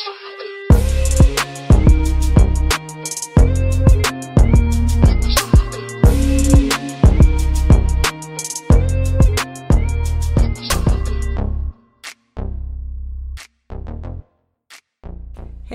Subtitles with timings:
[0.00, 0.06] Hey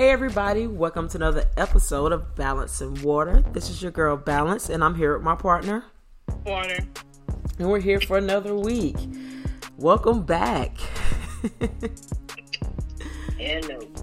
[0.10, 3.44] everybody, welcome to another episode of Balance and Water.
[3.54, 5.86] This is your girl Balance, and I'm here with my partner,
[6.44, 6.80] Water.
[7.60, 8.98] and we're here for another week.
[9.78, 10.78] Welcome back.
[13.38, 13.95] Hello.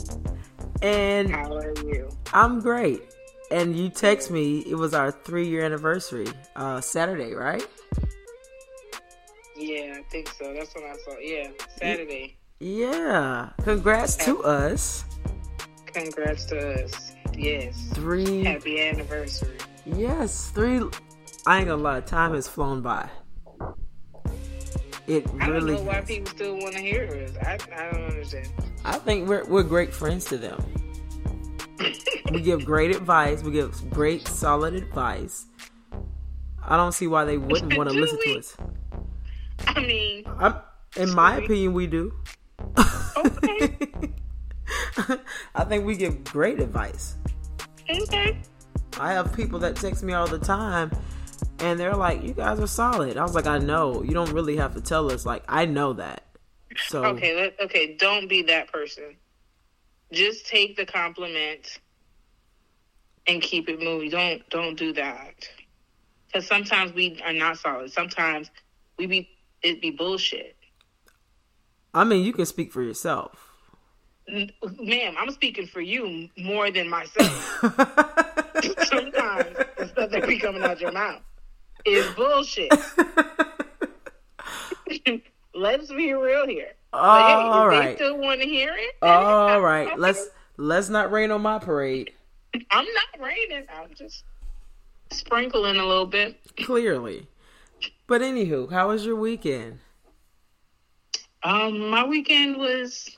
[0.83, 2.09] And How are you?
[2.33, 3.03] I'm great.
[3.51, 7.67] And you text me, it was our three year anniversary, uh, Saturday, right?
[9.57, 10.53] Yeah, I think so.
[10.55, 11.19] That's what I saw.
[11.21, 12.37] Yeah, Saturday.
[12.61, 13.51] Yeah.
[13.63, 15.05] Congrats to us.
[15.87, 17.13] Congrats to us.
[17.37, 17.91] Yes.
[17.95, 19.57] Three, Happy anniversary.
[19.85, 20.81] yes, three.
[21.47, 23.09] I ain't gonna lie, time has flown by.
[25.07, 25.75] It I don't really.
[25.75, 27.37] know why people still want to hear us.
[27.45, 28.49] I, I don't understand.
[28.85, 30.65] I think we're we're great friends to them.
[32.31, 33.43] we give great advice.
[33.43, 35.47] We give great solid advice.
[36.63, 38.57] I don't see why they wouldn't want to listen to us.
[39.67, 40.57] I mean, I'm,
[40.97, 41.45] in my we?
[41.45, 42.13] opinion, we do.
[43.17, 43.77] okay.
[45.55, 47.17] I think we give great advice.
[47.91, 48.39] okay.
[49.01, 50.93] I have people that text me all the time
[51.63, 53.17] and they're like, You guys are solid.
[53.17, 54.03] I was like, I know.
[54.03, 55.25] You don't really have to tell us.
[55.25, 56.25] Like, I know that.
[56.89, 59.17] So Okay, let, okay, don't be that person.
[60.13, 61.81] Just take the compliment
[63.27, 64.11] and keep it moving.
[64.11, 65.49] Don't don't do that.
[66.33, 67.93] Cuz sometimes we are not solid.
[67.93, 68.51] Sometimes
[68.99, 69.31] we be
[69.63, 70.57] it be bullshit.
[71.95, 73.49] I mean you can speak for yourself.
[74.29, 77.61] Ma'am, I'm speaking for you more than myself.
[78.85, 81.23] Sometimes the stuff that be coming out your mouth
[81.85, 82.73] is bullshit.
[85.55, 86.73] Let's be real here.
[86.93, 87.89] But hey, all right.
[87.91, 89.99] they still want to hear it, All right.
[89.99, 92.13] Let's let's not rain on my parade.
[92.71, 93.65] I'm not raining.
[93.75, 94.25] I'm just
[95.11, 96.39] sprinkling a little bit.
[96.59, 97.27] Clearly.
[98.07, 99.79] But anywho, how was your weekend?
[101.43, 103.17] Um, my weekend was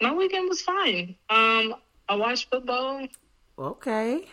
[0.00, 1.14] my weekend was fine.
[1.30, 1.74] Um,
[2.08, 3.06] I watched football.
[3.58, 4.26] Okay.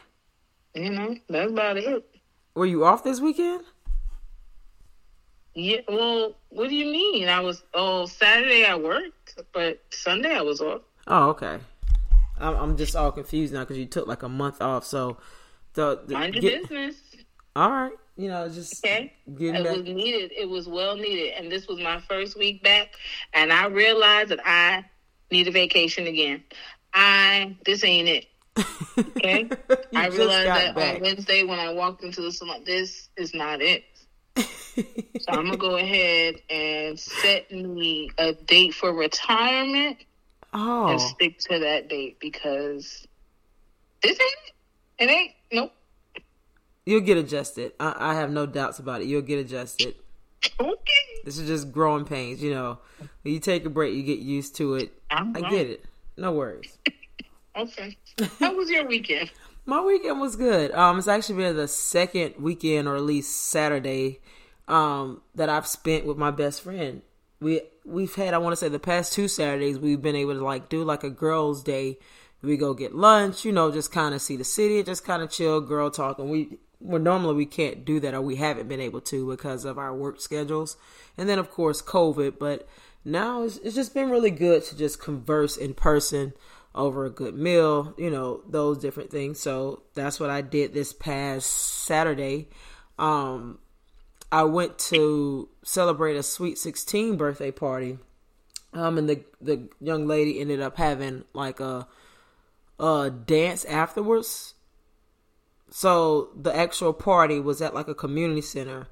[0.73, 2.12] You know, that's about it.
[2.56, 3.64] Were you off this weekend?
[5.56, 5.81] Yeah.
[5.88, 7.28] Well, what do you mean?
[7.30, 10.81] I was oh Saturday I worked, but Sunday I was off.
[11.08, 11.59] Oh, okay.
[12.40, 14.84] I'm, I'm just all confused now because you took like a month off.
[14.86, 15.18] So,
[15.74, 16.96] the, the Mind your get- business.
[17.56, 19.14] all right, you know, just Okay.
[19.38, 19.75] getting It back.
[19.78, 20.31] was needed.
[20.35, 22.96] It was well needed, and this was my first week back,
[23.34, 24.85] and I realized that I
[25.31, 26.44] need a vacation again.
[26.94, 28.25] I this ain't it.
[28.58, 29.50] Okay.
[29.96, 30.96] I realized that back.
[30.96, 33.84] on Wednesday when I walked into the salon, this is not it.
[34.36, 34.84] So
[35.30, 39.97] I'm gonna go ahead and set me a date for retirement
[40.56, 40.88] Oh.
[40.90, 43.08] and stick to that date because
[44.03, 45.03] this ain't it.
[45.03, 45.31] It ain't.
[45.52, 45.74] Nope.
[46.85, 47.72] you'll get adjusted.
[47.80, 49.08] I, I have no doubts about it.
[49.08, 49.96] You'll get adjusted.
[50.59, 50.91] Okay.
[51.25, 52.44] This is just growing pains.
[52.44, 52.78] You know,
[53.24, 54.91] when you take a break, you get used to it.
[55.09, 55.85] I'm I get it.
[56.18, 56.78] No worries.
[57.56, 57.97] Okay.
[58.40, 59.31] How was your weekend?
[59.66, 60.72] My weekend was good.
[60.72, 64.19] Um, it's actually been the second weekend, or at least Saturday,
[64.68, 67.02] um, that I've spent with my best friend.
[67.40, 70.44] We we've had, I want to say, the past two Saturdays we've been able to
[70.44, 71.97] like do like a girls' day.
[72.41, 75.31] We go get lunch, you know, just kind of see the city, just kind of
[75.31, 76.58] chill, girl talk, and we.
[76.81, 79.96] Well, normally we can't do that, or we haven't been able to because of our
[79.96, 80.75] work schedules,
[81.18, 82.38] and then of course COVID.
[82.38, 82.68] But
[83.06, 86.34] now it's, it's just been really good to just converse in person
[86.75, 89.39] over a good meal, you know, those different things.
[89.39, 92.50] So that's what I did this past Saturday.
[92.97, 93.59] Um,
[94.31, 98.00] I went to celebrate a sweet 16 birthday party.
[98.73, 101.88] Um, and the, the young lady ended up having like a,
[102.79, 104.55] a dance afterwards.
[105.69, 108.88] So the actual party was at like a community center.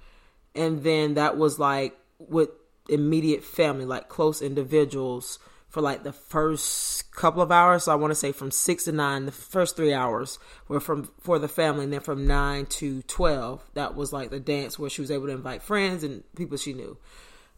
[0.53, 2.49] And then that was like with
[2.89, 5.39] immediate family, like close individuals
[5.71, 7.85] for like the first couple of hours.
[7.85, 10.37] So I want to say from six to nine, the first three hours
[10.67, 14.39] were from for the family, and then from nine to twelve, that was like the
[14.39, 16.97] dance where she was able to invite friends and people she knew.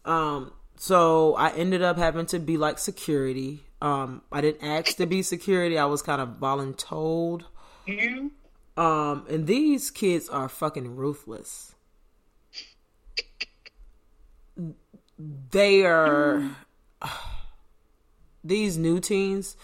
[0.04, 3.64] Um, so I ended up having to be like security.
[3.82, 5.76] Um, I didn't ask to be security.
[5.76, 7.42] I was kind of voluntold.
[7.84, 8.30] You?
[8.76, 11.74] Um, and these kids are fucking ruthless.
[15.18, 16.56] They are
[18.44, 19.56] these new teens,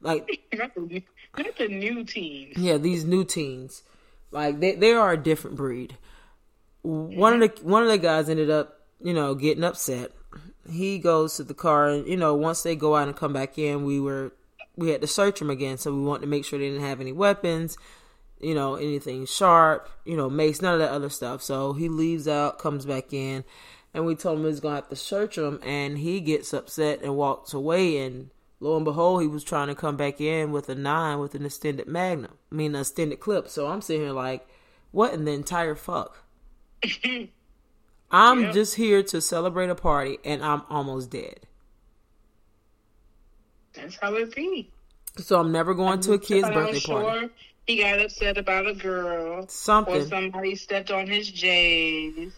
[0.00, 1.02] like Not the,
[1.38, 2.56] not the new teens.
[2.58, 3.82] yeah, these new teens,
[4.30, 5.96] like they they are a different breed.
[6.82, 10.12] One of the one of the guys ended up, you know, getting upset.
[10.70, 13.58] He goes to the car, and you know, once they go out and come back
[13.58, 14.32] in, we were
[14.76, 15.78] we had to search them again.
[15.78, 17.76] So we wanted to make sure they didn't have any weapons,
[18.40, 21.42] you know, anything sharp, you know, mace, none of that other stuff.
[21.42, 23.44] So he leaves out, comes back in,
[23.96, 27.16] and we told him he's gonna have to search him, and he gets upset and
[27.16, 27.96] walks away.
[27.96, 28.28] And
[28.60, 31.46] lo and behold, he was trying to come back in with a nine with an
[31.46, 33.48] extended magnum, I mean, an extended clip.
[33.48, 34.46] So I'm sitting here like,
[34.92, 36.22] what in the entire fuck?
[38.10, 38.52] I'm Yep.
[38.52, 41.40] just here to celebrate a party, and I'm almost dead.
[43.72, 44.70] That's how it be.
[45.18, 47.28] So I'm never going to a kid's birthday sure party.
[47.66, 50.06] he got upset about a girl or Something.
[50.06, 52.32] somebody stepped on his J's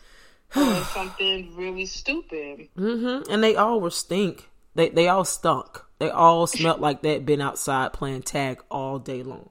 [0.56, 2.68] or something really stupid.
[2.76, 4.48] hmm And they all were stink.
[4.74, 5.82] They they all stunk.
[5.98, 9.50] They all smelled like they'd been outside playing tag all day long.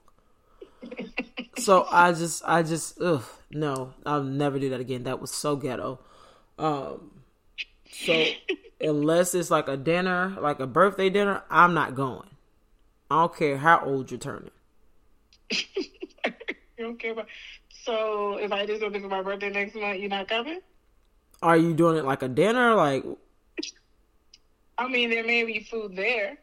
[1.58, 5.04] so I just I just ugh no I'll never do that again.
[5.04, 6.00] That was so ghetto.
[6.58, 7.12] Um,
[7.92, 8.26] so
[8.82, 12.30] unless it's like a dinner, like a birthday dinner, I'm not going.
[13.10, 14.52] I don't care how old you're turning.
[16.78, 17.28] You don't care about.
[17.70, 20.60] So if I do something for my birthday next month, you're not coming?
[21.42, 22.76] Are you doing it like a dinner?
[22.76, 23.06] Like
[24.78, 26.38] I mean, there may be food there.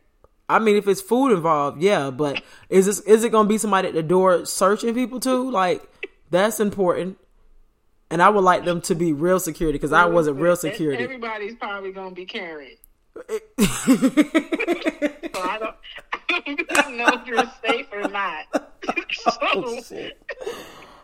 [0.48, 2.10] I mean, if it's food involved, yeah.
[2.10, 5.50] But is this is it gonna be somebody at the door searching people too?
[5.50, 5.82] Like
[6.30, 7.18] that's important.
[8.10, 11.02] And I would like them to be real security because I wasn't real security.
[11.02, 12.78] Everybody's probably gonna be carried.
[15.34, 15.74] So I don't,
[16.30, 18.70] I don't know if you're safe or not.
[19.54, 20.10] Oh, so,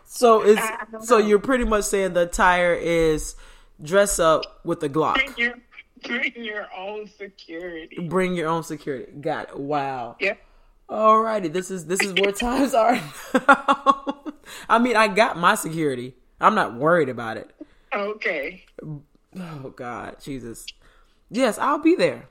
[0.05, 3.35] so it's so you're pretty much saying the tire is
[3.81, 5.15] dress up with the Glock.
[5.15, 5.53] bring your
[6.03, 8.07] bring your own security.
[8.07, 9.11] Bring your own security.
[9.19, 9.59] Got it.
[9.59, 10.15] Wow.
[10.19, 10.35] Yeah.
[10.89, 12.99] Alrighty, this is this is where times are.
[14.69, 16.15] I mean, I got my security.
[16.39, 17.49] I'm not worried about it.
[17.93, 18.65] Okay.
[19.39, 20.65] Oh God, Jesus.
[21.29, 22.27] Yes, I'll be there.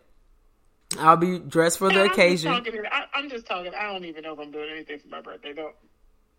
[0.99, 2.52] I'll be dressed for the I'm just occasion.
[2.52, 3.73] talking- I, I'm just talking.
[3.75, 5.52] I don't even know if I'm doing anything for my birthday.
[5.55, 5.75] Don't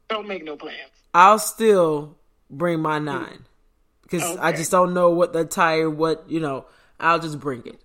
[0.09, 0.91] don't make no plans.
[1.13, 2.17] I'll still
[2.49, 3.45] bring my nine
[4.11, 6.65] because I just don't know what the attire, what you know.
[6.99, 7.81] I'll just bring it.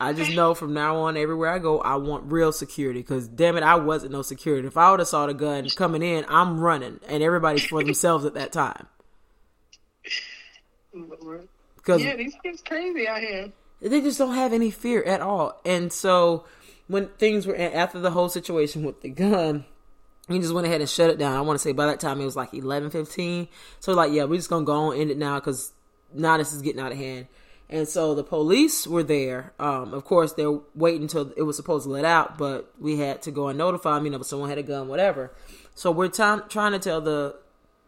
[0.00, 3.00] I just know from now on, everywhere I go, I want real security.
[3.00, 4.66] Because damn it, I wasn't no security.
[4.66, 8.24] If I would have saw the gun coming in, I'm running, and everybody's for themselves
[8.24, 8.86] at that time.
[11.76, 13.50] Because Yeah, these kids crazy out here.
[13.80, 15.60] they just don't have any fear at all.
[15.64, 16.44] And so
[16.86, 19.64] when things were after the whole situation with the gun,
[20.28, 21.36] he just went ahead and shut it down.
[21.36, 23.48] I want to say by that time it was like eleven fifteen.
[23.80, 25.72] So like, yeah, we're just gonna go on and end it now because
[26.14, 27.26] now this is getting out of hand.
[27.68, 29.54] And so the police were there.
[29.58, 33.22] Um, of course, they're waiting until it was supposed to let out, but we had
[33.22, 34.04] to go and notify them.
[34.04, 35.32] You know, someone had a gun, whatever.
[35.74, 37.34] So we're time, trying to tell the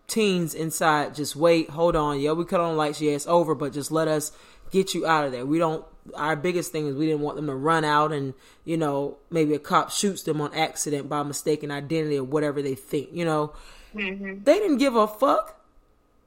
[0.06, 2.18] teens inside, just wait, hold on.
[2.18, 3.00] Yeah, we cut on lights.
[3.00, 4.32] Yeah, it's over, but just let us
[4.70, 5.44] get you out of there.
[5.44, 5.84] We don't.
[6.14, 8.34] Our biggest thing is we didn't want them to run out and
[8.64, 12.74] you know maybe a cop shoots them on accident by mistaken identity or whatever they
[12.74, 13.08] think.
[13.12, 13.52] You know,
[13.94, 14.44] mm-hmm.
[14.44, 15.60] they didn't give a fuck.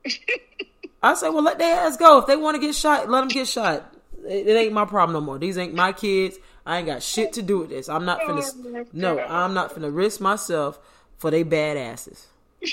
[1.03, 2.17] I say, well, let their ass go.
[2.19, 3.93] If they want to get shot, let them get shot.
[4.27, 5.37] It, it ain't my problem no more.
[5.37, 6.37] These ain't my kids.
[6.65, 7.87] I ain't got shit to do with this.
[7.87, 8.87] I'm not Oh, finna.
[8.93, 10.79] No, I'm not finna risk myself
[11.17, 12.25] for they badasses.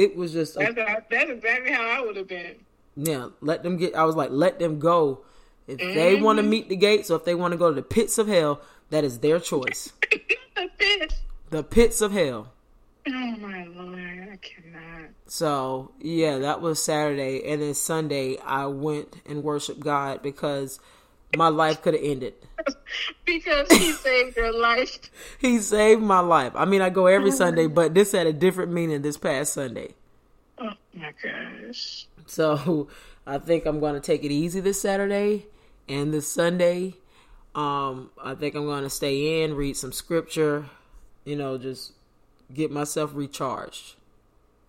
[0.00, 2.54] It was just a That's that's exactly how I would have been.
[2.96, 3.94] Yeah, let them get.
[3.94, 5.24] I was like, let them go.
[5.66, 6.50] If they want to mm-hmm.
[6.50, 8.60] meet the gates, or if they want to go to the pits of hell,
[8.90, 9.92] that is their choice.
[10.56, 11.14] the bitch.
[11.50, 12.52] the pits of hell.
[13.06, 15.10] Oh my lord, I cannot.
[15.26, 20.80] So yeah, that was Saturday, and then Sunday I went and worshiped God because
[21.36, 22.34] my life could have ended.
[23.24, 24.98] Because he saved your life.
[25.38, 26.52] He saved my life.
[26.56, 29.52] I mean, I go every oh, Sunday, but this had a different meaning this past
[29.52, 29.94] Sunday.
[30.58, 32.08] Oh my gosh.
[32.30, 32.86] So
[33.26, 35.46] I think I'm going to take it easy this Saturday
[35.88, 36.94] and this Sunday.
[37.56, 40.66] Um, I think I'm going to stay in, read some scripture,
[41.24, 41.92] you know, just
[42.54, 43.96] get myself recharged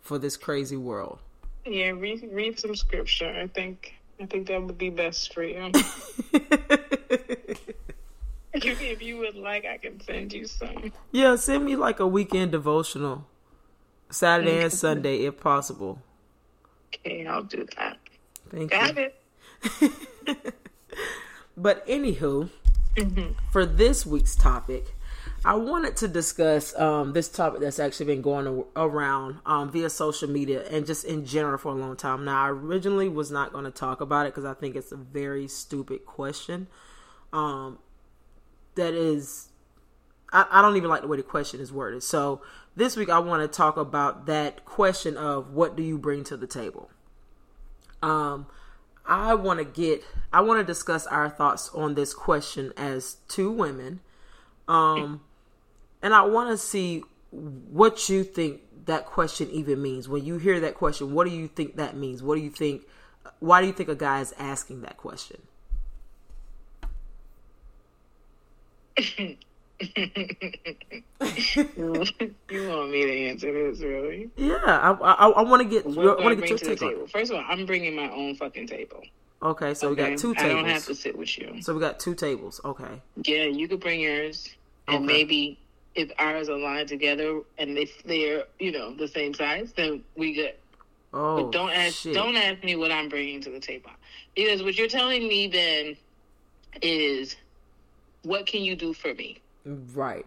[0.02, 1.20] for this crazy world.
[1.64, 3.30] Yeah, read read some scripture.
[3.30, 5.70] I think I think that would be best for you.
[8.54, 10.92] if, if you would like, I can send you some.
[11.12, 13.28] yeah, send me like a weekend devotional,
[14.10, 16.02] Saturday and Sunday if possible.
[16.94, 17.98] Okay, I'll do that.
[18.50, 19.10] Thank Got you.
[19.82, 20.54] it.
[21.58, 22.50] But anywho,
[23.52, 24.96] for this week's topic,
[25.44, 30.30] I wanted to discuss um, this topic that's actually been going around um, via social
[30.30, 32.26] media and just in general for a long time.
[32.26, 34.98] Now, I originally was not going to talk about it because I think it's a
[34.98, 36.68] very stupid question.
[37.34, 37.80] Um,
[38.76, 39.50] that is,
[40.32, 42.04] I, I don't even like the way the question is worded.
[42.04, 42.42] So
[42.76, 46.38] this week, I want to talk about that question of what do you bring to
[46.38, 46.90] the table.
[48.02, 48.48] Um,
[49.06, 53.52] I want to get, I want to discuss our thoughts on this question as two
[53.52, 54.00] women.
[54.68, 55.22] Um,
[56.02, 60.08] and I want to see what you think that question even means.
[60.08, 62.24] When you hear that question, what do you think that means?
[62.24, 62.84] What do you think?
[63.40, 65.42] Why do you think a guy is asking that question?
[72.50, 74.30] you want me to answer this, really?
[74.36, 77.08] Yeah, I I, I want to get What I want to get your take table?
[77.08, 79.02] First of all, I'm bringing my own fucking table.
[79.44, 80.38] Okay, so we got two tables.
[80.38, 81.62] I don't have to sit with you.
[81.62, 82.62] So we got two tables.
[82.64, 83.02] Okay.
[83.26, 84.48] Yeah, you could bring yours,
[84.88, 85.06] and Okay.
[85.06, 85.60] maybe
[85.96, 90.54] if ours align together and if they're you know the same size, then we good.
[91.14, 92.14] Oh, But don't ask shit.
[92.14, 93.92] don't ask me what I'm bringing to the table
[94.36, 95.98] because what you're telling me then
[96.82, 97.36] is
[98.24, 99.42] what can you do for me?
[99.66, 100.26] Right.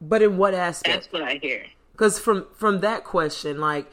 [0.00, 0.94] But in what aspect?
[0.94, 1.66] That's what I hear.
[1.92, 3.90] Because from from that question, like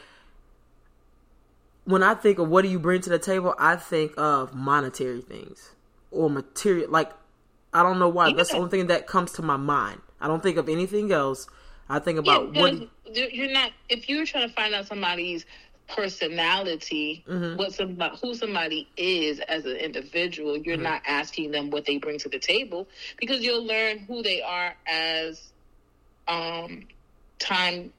[1.85, 5.21] when I think of what do you bring to the table, I think of monetary
[5.21, 5.71] things
[6.11, 6.89] or material.
[6.89, 7.11] Like
[7.73, 8.33] I don't know why.
[8.33, 10.01] That's the only thing that comes to my mind.
[10.21, 11.47] I don't think of anything else.
[11.89, 12.73] I think Yeah, about what.
[12.73, 12.89] you're-
[13.31, 15.45] you're not if you're trying to find out somebody's
[15.87, 17.57] personality, Mm-hmm.
[17.57, 20.63] what somebody who somebody is as an individual, Mm-hmm.
[20.65, 22.87] you're not asking them what they bring to the table
[23.19, 25.53] because you'll learn who they are as
[26.27, 26.87] um
[27.39, 27.93] time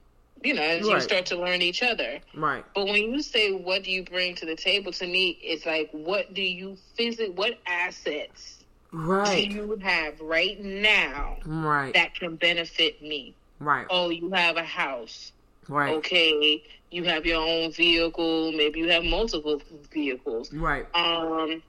[0.44, 2.20] you know, as you start to learn each other.
[2.34, 2.64] Right.
[2.74, 5.90] But when you say what do you bring to the table, to me it's like
[5.92, 9.48] what do you visit what assets Right.
[9.48, 11.94] do you have right now Right.
[11.94, 13.36] that can benefit me?
[13.58, 13.86] Right.
[13.90, 15.32] Oh, you have a house.
[15.68, 15.94] Right.
[15.96, 18.52] Okay, you have your own vehicle.
[18.52, 19.60] Maybe you have multiple
[19.92, 20.52] vehicles.
[20.52, 20.86] Right.
[20.94, 21.62] Um,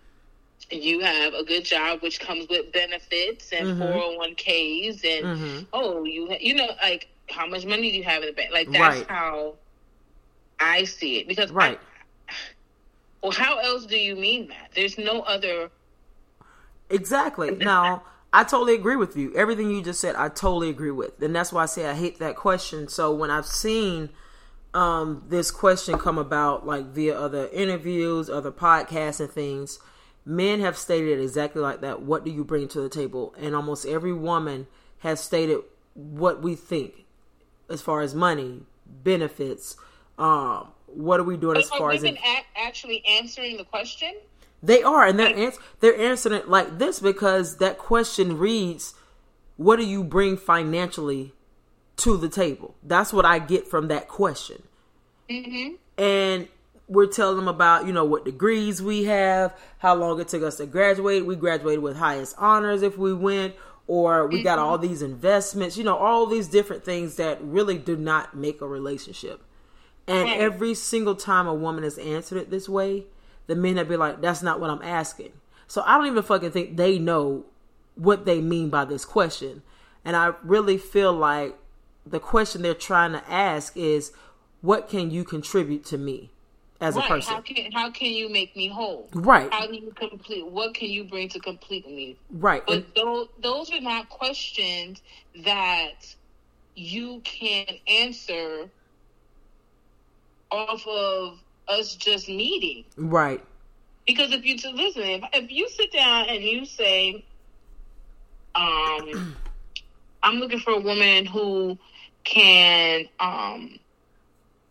[0.72, 3.80] you have a good job, which comes with benefits and Mhm.
[3.80, 5.66] 401ks, and Mhm.
[5.74, 8.52] oh, you ha- you know like how much money do you have in the bank?
[8.54, 9.08] Like that's Right.
[9.10, 9.56] how
[10.60, 11.28] I see it.
[11.28, 11.80] Because I- Right.
[13.22, 14.72] well, how else do you mean that?
[14.76, 15.72] There's no other.
[16.90, 17.52] Exactly.
[17.52, 19.34] Now, I totally agree with you.
[19.36, 21.22] Everything you just said, I totally agree with.
[21.22, 22.88] And that's why I say I hate that question.
[22.88, 24.10] So when I've seen
[24.74, 29.80] um, this question come about, like via other interviews, other podcasts, and things,
[30.26, 32.02] men have stated exactly like that.
[32.02, 33.34] What do you bring to the table?
[33.40, 34.68] And almost every woman
[35.00, 35.60] has stated
[35.94, 37.06] what we think
[37.70, 39.76] as far as money, benefits.
[40.18, 44.16] Um, what are we doing as Are far as women a- actually answering the question?
[44.62, 48.94] they are, and they're ans- they're answering it like this because that question reads,
[49.56, 51.34] "What do you bring financially
[52.00, 54.64] to the table?" That's what I get from that question,
[55.30, 55.76] Mm-hmm.
[55.98, 56.48] and
[56.88, 60.58] we're telling them about you know what degrees we have, how long it took us
[60.58, 61.26] to graduate.
[61.26, 63.54] We graduated with highest honors if we went,
[63.86, 65.78] or we got all these investments.
[65.78, 69.42] You know, all these different things that really do not make a relationship.
[70.08, 70.40] And Right.
[70.40, 73.06] every single time a woman has answered it this way,
[73.46, 75.34] the men have been like, that's not what I'm asking.
[75.68, 77.46] So I don't even fucking think they know
[77.94, 79.62] what they mean by this question.
[80.04, 81.56] And I really feel like
[82.06, 84.12] the question they're trying to ask is,
[84.62, 86.32] what can you contribute to me
[86.82, 87.34] as a person?
[87.34, 89.10] How can how can you make me whole?
[89.14, 89.52] Right.
[89.54, 90.46] How do you complete?
[90.46, 92.18] What can you bring to complete me?
[92.32, 92.64] Right.
[92.68, 95.02] And- But those those are not questions
[95.44, 96.16] that
[96.76, 98.70] you can answer
[100.52, 102.84] off of us just meeting.
[102.98, 103.44] right.
[104.08, 107.24] Because if you to listen, if, if you sit down and you say,
[108.56, 109.36] um,
[110.24, 111.78] "I'm looking for a woman who
[112.24, 113.80] can um,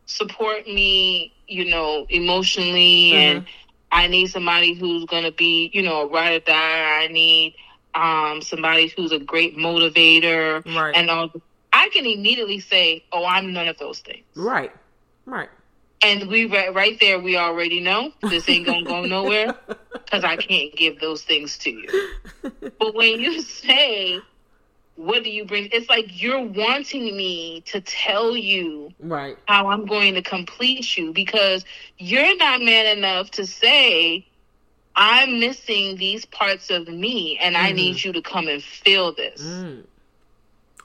[0.07, 3.47] support me," you know, emotionally, and
[3.91, 7.03] I need somebody who's going to be, you know, a ride or die.
[7.03, 7.55] I need
[7.95, 10.95] um, somebody who's a great motivator, Right.
[10.97, 11.31] and all.
[11.73, 14.73] I can immediately say, "Oh, I'm none of those things." Right.
[15.27, 15.51] Right.
[16.03, 19.55] And we right, right there, we already know this ain't gonna go nowhere
[20.05, 21.89] because I can't give those things to you.
[22.79, 24.21] But when you say,
[24.99, 29.37] "What do you bring?" It's like you're wanting me to tell you Right.
[29.47, 31.65] how I'm going to complete you because
[31.99, 34.27] you're not man enough to say,
[34.97, 39.41] "I'm missing these parts of me, and I need you to come and fill this."
[39.41, 39.85] Mm.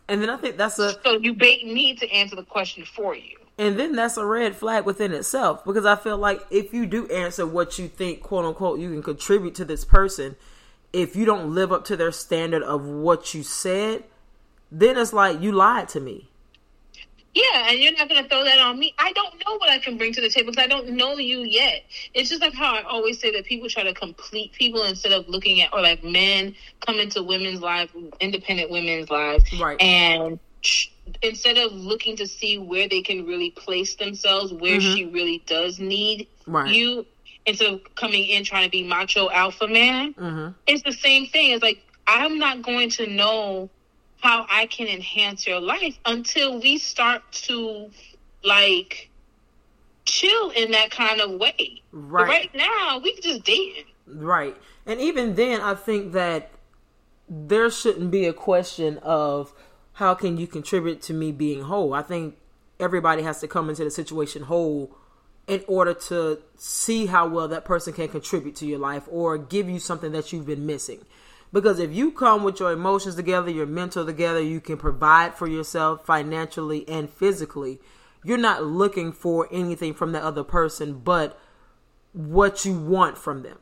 [0.08, 3.16] And then I think that's a So you bait me to answer the question for
[3.16, 3.38] you.
[3.58, 7.08] And then that's a red flag within itself because I feel like if you do
[7.08, 10.36] answer what you think, quote unquote, you can contribute to this person,
[10.94, 14.04] if you don't live up to their standard of what you said,
[14.72, 16.30] then it's like you lied to me.
[17.36, 18.94] Yeah, and you're not going to throw that on me.
[19.00, 21.40] I don't know what I can bring to the table because I don't know you
[21.40, 21.84] yet.
[22.14, 25.28] It's just like how I always say that people try to complete people instead of
[25.28, 29.82] looking at, or like men come into women's lives, independent women's lives, Right.
[29.82, 30.40] and
[31.24, 34.96] instead of looking to see where they can really place themselves, where Mhm.
[34.96, 36.74] she really does need Right.
[36.74, 37.06] you,
[37.46, 40.14] instead of coming in trying to be macho alpha man.
[40.14, 40.52] Mm-hmm.
[40.68, 41.52] It's the same thing.
[41.52, 43.70] It's like I'm not going to know
[44.22, 47.90] how I can enhance your life until we start to
[48.44, 49.10] like
[50.06, 51.82] chill in that kind of way.
[51.92, 52.28] Right.
[52.28, 53.86] right now, we just dating.
[54.08, 54.56] Right.
[54.86, 56.52] And even then, I think that
[57.30, 59.54] there shouldn't be a question of
[59.94, 61.94] how can you contribute to me being whole.
[61.94, 62.38] I think
[62.80, 64.96] everybody has to come into the situation whole
[65.48, 69.70] in order to see how well that person can contribute to your life or give
[69.70, 71.00] you something that you've been missing.
[71.52, 75.48] Because if you come with your emotions together, your mental together, you can provide for
[75.48, 77.80] yourself financially and physically.
[78.24, 81.40] You're not looking for anything from the other person but
[82.14, 83.58] what you want from them.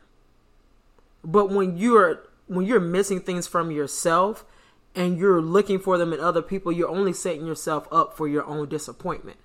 [1.24, 4.46] But when you're when you're missing things from yourself
[4.94, 8.46] and you're looking for them in other people, you're only setting yourself up for your
[8.46, 9.38] own disappointment.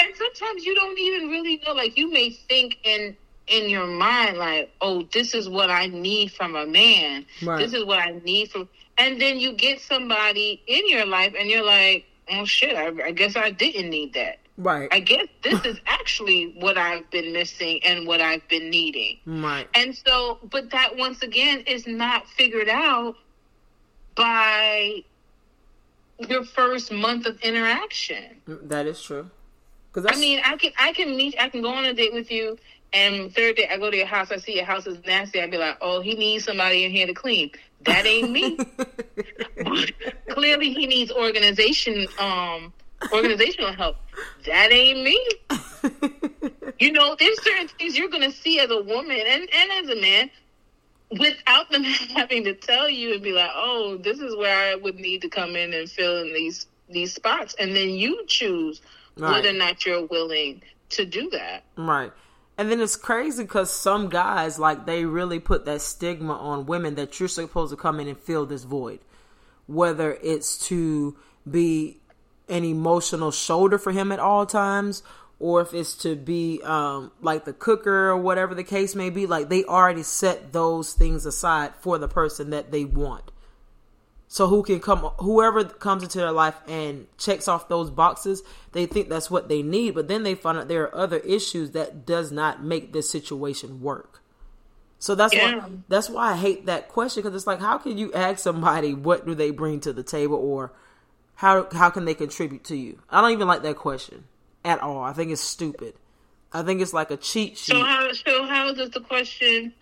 [0.00, 1.72] And sometimes you don't even really know.
[1.72, 3.16] Like you may think in
[3.48, 7.26] in your mind, like, "Oh, this is what I need from a man.
[7.42, 7.58] Right.
[7.58, 11.50] This is what I need from." And then you get somebody in your life, and
[11.50, 12.76] you're like, "Oh shit!
[12.76, 14.38] I, I guess I didn't need that.
[14.58, 14.88] Right.
[14.92, 19.68] I guess this is actually what I've been missing and what I've been needing." right.
[19.74, 23.16] And so, but that once again is not figured out
[24.14, 25.02] by
[26.28, 28.40] your first month of interaction.
[28.46, 29.30] That is true.
[29.92, 32.30] Cuz I mean, I can I can meet I can go on a date with
[32.30, 32.58] you,
[32.92, 34.30] and third day I go to your house.
[34.30, 35.40] I see your house is nasty.
[35.40, 37.50] I'd be like, oh, he needs somebody in here to clean.
[37.82, 38.58] That ain't me.
[40.30, 42.72] Clearly, he needs organization um
[43.12, 43.96] organizational help.
[44.46, 45.20] That ain't me.
[46.78, 50.00] You know, there's certain things you're gonna see as a woman and and as a
[50.00, 50.30] man.
[51.10, 51.84] Without them
[52.16, 55.28] having to tell you and be like, "Oh, this is where I would need to
[55.28, 58.80] come in and fill in these these spots," and then you choose
[59.16, 59.32] Right.
[59.32, 61.64] whether or not you're willing to do that.
[61.76, 62.12] Right.
[62.58, 66.94] And then it's crazy because some guys, like, they really put that stigma on women
[66.94, 69.00] that you're supposed to come in and fill this void.
[69.66, 71.16] Whether it's to
[71.50, 71.98] be
[72.48, 75.02] an emotional shoulder for him at all times,
[75.40, 79.26] or if it's to be um, like the cooker or whatever the case may be,
[79.26, 83.31] like, they already set those things aside for the person that they want.
[84.32, 88.42] So who can come whoever comes into their life and checks off those boxes,
[88.72, 91.72] they think that's what they need, but then they find out there are other issues
[91.72, 94.22] that does not make this situation work.
[94.98, 95.58] So that's Yeah.
[95.58, 98.94] why that's why I hate that question because it's like how can you ask somebody
[98.94, 100.72] what do they bring to the table or
[101.34, 103.00] how how can they contribute to you?
[103.10, 104.24] I don't even like that question
[104.64, 105.02] at all.
[105.02, 105.92] I think it's stupid.
[106.54, 107.74] I think it's like a cheat sheet.
[107.74, 109.74] So how so how does the question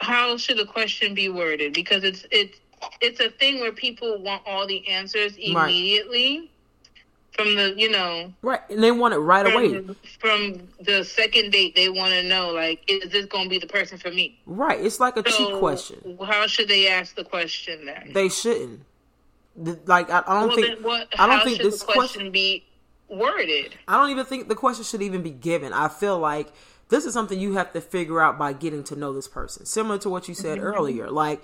[0.00, 1.72] how should the question be worded?
[1.72, 2.58] Because it's it's
[3.00, 5.70] it's a thing where people want all the answers Right.
[5.70, 6.50] immediately
[7.32, 9.80] from the you know right, and they want it right away.
[9.80, 13.58] from, from the second date they want to know like is this going to be
[13.58, 14.38] the person for me?
[14.46, 16.18] Right, it's like a cheat So question.
[16.22, 18.10] How should they ask the question then?
[18.12, 18.82] They shouldn't.
[19.86, 22.64] Like I, I don't well, think what, I don't think this question, question be
[23.08, 23.74] worded?
[23.86, 25.72] I don't even think the question should even be given.
[25.72, 26.48] I feel like
[26.88, 29.64] this is something you have to figure out by getting to know this person.
[29.66, 30.66] Similar to what you said Mm-hmm.
[30.66, 31.10] earlier.
[31.10, 31.42] Like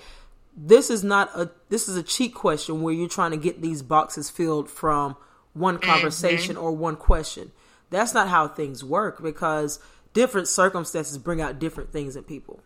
[0.61, 3.83] this is not a this is a cheat question where you're trying to get these
[3.83, 5.17] boxes filled from
[5.53, 5.87] one Mm-hmm.
[5.87, 7.53] conversation or one question.
[7.91, 9.79] That's not how things work because
[10.15, 12.63] different circumstances bring out different things in people.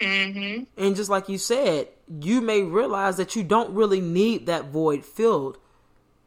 [0.00, 1.88] hmm And just like you said,
[2.20, 5.58] you may realize that you don't really need that void filled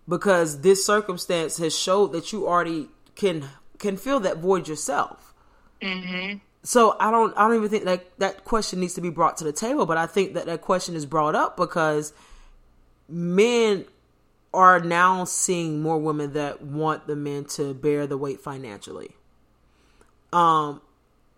[0.07, 5.33] because this circumstance has showed that you already can can fill that void yourself.
[5.81, 9.37] hmm So I don't I don't even think that that question needs to be brought
[9.37, 12.13] to the table, but I think that that question is brought up because
[13.07, 13.85] men
[14.53, 19.15] are now seeing more women that want the men to bear the weight financially.
[20.33, 20.81] Um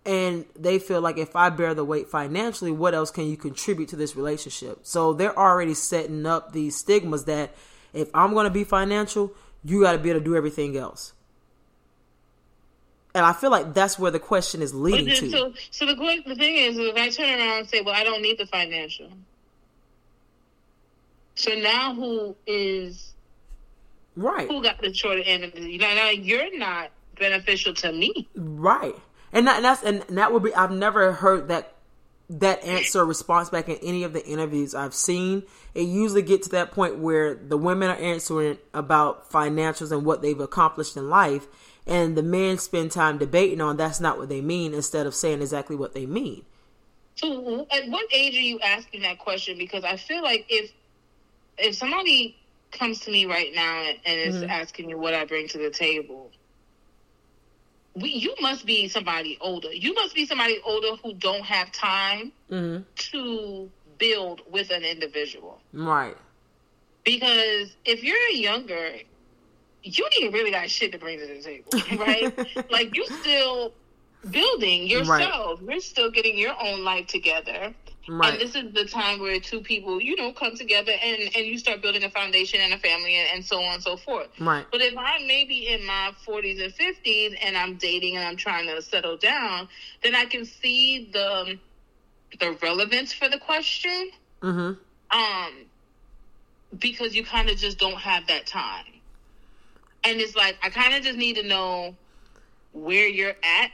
[0.04, 3.88] and they feel like if I bear the weight financially, what else can you contribute
[3.90, 4.80] to this relationship?
[4.82, 7.54] So they're already setting up these stigmas that
[7.92, 9.32] if I'm going to be financial,
[9.64, 11.12] you got to be able to do everything else.
[13.14, 15.30] And I feel like that's where the question is leading then, to.
[15.30, 15.94] so, so the
[16.26, 19.10] the thing is, if I turn around and say, "Well, I don't need the financial,"
[21.34, 23.12] so now who is
[24.16, 24.48] right.
[24.48, 25.60] who got the short end of the?
[25.60, 28.28] You know, now you're not beneficial to me.
[28.34, 28.96] Right.
[29.34, 31.74] And, that, and that's and that would be I've never heard that
[32.30, 35.42] that answer response back in any of the interviews I've seen.
[35.74, 40.22] It usually get to that point where the women are answering about financials and what
[40.22, 41.46] they've accomplished in life
[41.86, 45.40] and the men spend time debating on that's not what they mean instead of saying
[45.42, 46.44] exactly what they mean.
[47.16, 49.58] So, at what age are you asking that question?
[49.58, 50.70] Because I feel like if
[51.58, 52.36] if somebody
[52.72, 54.50] comes to me right now and is Mm-hmm.
[54.50, 56.32] asking me what I bring to the table,
[57.94, 59.72] we, you must be somebody older.
[59.72, 62.82] You must be somebody older who don't have time Mm-hmm.
[63.12, 65.62] to build with an individual.
[65.72, 66.16] Right.
[67.04, 68.92] Because if you're younger,
[69.82, 72.70] you ain't really got shit to bring to the table, right?
[72.70, 73.72] like you're still
[74.30, 75.60] building yourself.
[75.62, 77.74] You're still getting your own life together.
[78.08, 78.32] Right.
[78.32, 81.56] And this is the time where two people, you know, come together and, and you
[81.56, 84.28] start building a foundation and a family and, and so on and so forth.
[84.40, 84.66] Right.
[84.72, 88.66] But if I'm maybe in my 40s and 50s and I'm dating and I'm trying
[88.66, 89.68] to settle down,
[90.02, 91.58] then I can see the
[92.40, 94.10] the relevance for the question.
[94.40, 95.18] Mm-hmm.
[95.18, 95.52] Um,
[96.78, 98.91] because you kind of just don't have that time.
[100.04, 101.96] And it's like I kind of just need to know
[102.72, 103.70] where you're at,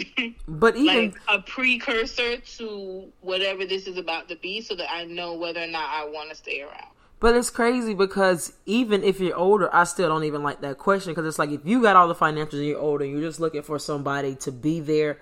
[0.48, 5.04] But even like a precursor to whatever this is about to be, so that I
[5.04, 6.88] know whether or not I want to stay around.
[7.20, 11.12] But it's crazy because even if you're older, I still don't even like that question
[11.12, 13.40] because it's like if you got all the financials and you're older, and you're just
[13.40, 15.18] looking for somebody to be there.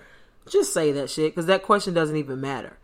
[0.49, 2.79] Just say that shit because that question doesn't even matter.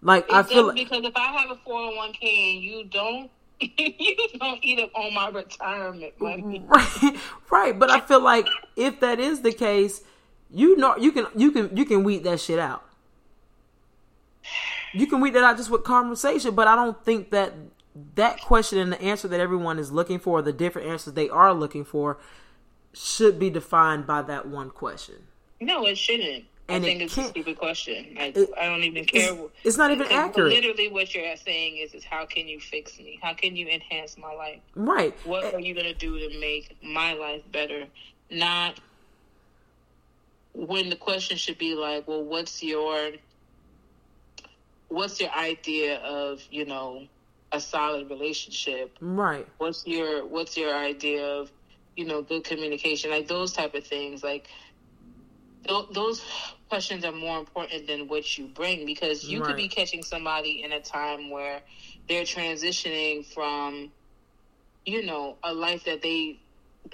[0.00, 2.84] Like I feel like, because if I have a four hundred one k and you
[2.84, 6.64] don't, you don't eat up all my retirement money.
[6.68, 7.16] right,
[7.50, 7.78] right.
[7.78, 10.02] But I feel like if that is the case,
[10.50, 12.84] you know, you can you can you can weed that shit out.
[14.92, 17.54] You can weed that out just with conversation, but I don't think that
[18.14, 21.52] that question and the answer that everyone is looking for, the different answers they are
[21.52, 22.18] looking for,
[22.92, 25.16] should be defined by that one question.
[25.60, 26.44] No, it shouldn't.
[26.68, 28.16] And I think it's a stupid question.
[28.18, 29.32] I, it- I don't even care.
[29.32, 32.98] It's, it's not even accurate, Literally, what you're saying is, is how can you fix
[32.98, 33.18] me?
[33.22, 34.60] How can you enhance my life?
[34.74, 35.14] right?
[35.24, 37.86] What are you gonna do to make my life better?
[38.30, 38.80] Not
[40.54, 43.12] when the question should be like, well, what's your
[44.88, 47.06] what's your idea of you know
[47.52, 48.96] a solid relationship?
[49.00, 49.46] Right.
[49.58, 51.50] What's your what's your idea of
[51.94, 53.10] you know good communication?
[53.10, 54.24] Like those type of things.
[54.24, 54.48] Like
[55.68, 56.24] th- those
[56.68, 60.72] questions are more important than what you bring because you could be catching somebody in
[60.72, 61.60] a time where
[62.08, 63.90] they're transitioning from
[64.84, 66.40] you know a life that they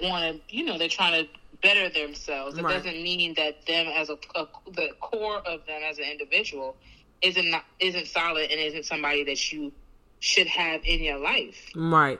[0.01, 1.29] want to you know they're trying to
[1.61, 2.75] better themselves it Right.
[2.75, 6.75] doesn't mean that them as a, a the core of them as an individual
[7.21, 9.71] isn't not, isn't solid and isn't somebody that you
[10.19, 12.19] should have in your life Right.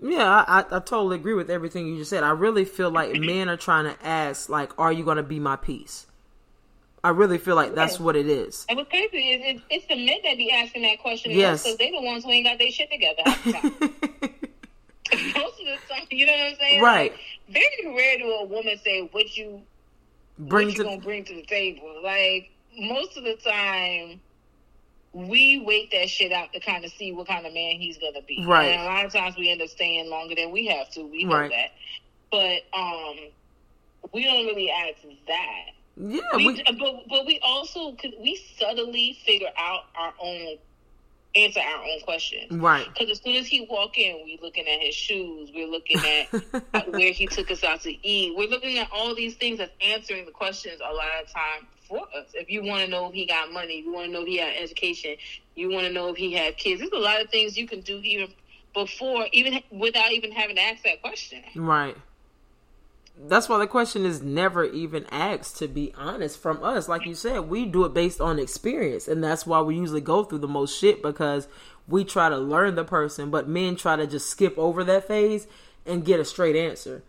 [0.00, 2.24] Yeah, I, I, I totally agree with everything you just said.
[2.24, 5.38] I really feel like men are trying to ask, like, "Are you going to be
[5.38, 6.06] my peace?"
[7.04, 8.64] I really feel like that's what it is.
[8.68, 11.64] And what's crazy is it, it's the men that be asking that question Yes.
[11.64, 13.22] because they the ones who ain't got their shit together.
[13.24, 13.72] half the time.
[15.36, 16.82] Most of the time, you know what I'm saying?
[16.82, 17.12] Right.
[17.12, 17.20] Like,
[17.84, 19.62] very rare do a woman say what you
[20.38, 22.00] Bring what you to gonna bring to the table.
[22.02, 24.20] Like most of the time,
[25.12, 28.22] we wait that shit out to kind of see what kind of man he's gonna
[28.26, 28.44] be.
[28.46, 28.68] Right.
[28.70, 31.02] And a lot of times we end up staying longer than we have to.
[31.04, 31.50] We know Right.
[31.50, 31.72] that,
[32.30, 33.16] but um,
[34.14, 35.64] we don't really ask that.
[35.96, 40.58] Yeah, We, we, but but we also could we subtly figure out our own
[41.34, 42.52] answer our own questions.
[42.52, 45.50] right, Because as soon as he walk in, we looking at his shoes.
[45.54, 48.36] We're looking at at where he took us out to eat.
[48.36, 52.02] We're looking at all these things that's answering the questions a lot of time for
[52.16, 52.26] us.
[52.34, 54.38] If you want to know if he got money, you want to know if he
[54.38, 55.16] had education,
[55.54, 56.80] you want to know if he had kids.
[56.80, 58.28] There's a lot of things you can do even
[58.74, 61.42] before, even without even having to ask that question.
[61.56, 61.96] right.
[63.16, 65.58] That's why the question is never even asked.
[65.58, 69.22] To be honest, from us, like you said, we do it based on experience, and
[69.22, 71.46] that's why we usually go through the most shit because
[71.86, 75.46] we try to learn the person, but men try to just skip over that phase
[75.84, 77.02] and get a straight answer.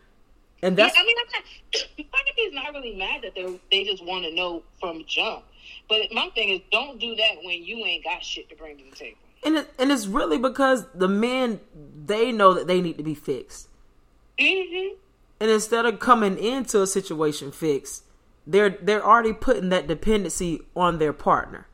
[0.62, 2.08] And Yeah, that's I mean, I'm not.
[2.12, 5.04] Part of me is not really mad that they they just want to know from
[5.06, 5.46] jump.
[5.89, 8.84] But my thing is, don't do that when you ain't got shit to bring to
[8.89, 9.18] the table.
[9.46, 11.60] And it, and it's really because the men
[12.06, 13.68] they know that they need to be fixed,
[14.39, 14.96] Mm-hmm.
[15.44, 18.06] And instead of coming into a situation fixed,
[18.48, 21.68] they're they're already putting that dependency on their partner.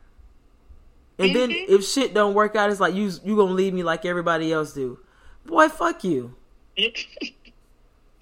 [1.20, 1.70] And then Mhm.
[1.70, 4.74] if shit don't work out, it's like you you gonna leave me like everybody else
[4.74, 4.98] do.
[5.46, 6.34] Boy, fuck you.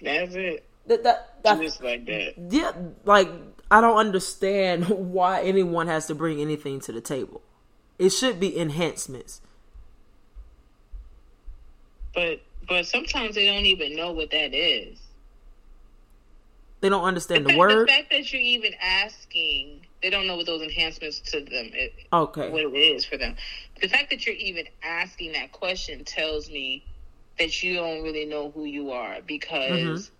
[0.02, 0.64] That's it.
[0.86, 2.34] That, that, that- Just like that.
[2.50, 2.72] yeah,
[3.06, 3.30] like
[3.70, 7.40] I don't understand why anyone has to bring anything to the table.
[7.98, 9.40] It should be enhancements.
[12.14, 14.98] But but sometimes they don't even know what that is.
[16.80, 17.88] They don't understand the fact- word.
[17.88, 21.92] The fact that you're even asking, they don't know what those enhancements to them, it,
[22.12, 22.50] Okay.
[22.50, 23.36] what it is for them.
[23.80, 26.84] The fact that you're even asking that question tells me
[27.38, 29.70] that you don't really know who you are because
[30.10, 30.14] Mm-hmm.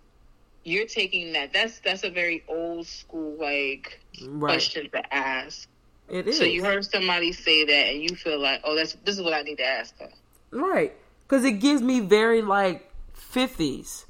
[0.65, 1.53] you're taking that.
[1.53, 4.49] That's that's a very old school like Right.
[4.53, 5.67] question to ask.
[6.09, 6.37] It is.
[6.37, 9.33] So you heard somebody say that, and you feel like, oh, that's this is what
[9.33, 10.09] I need to ask her.
[10.51, 10.93] Right.
[11.27, 14.05] Because it gives me very like 50s.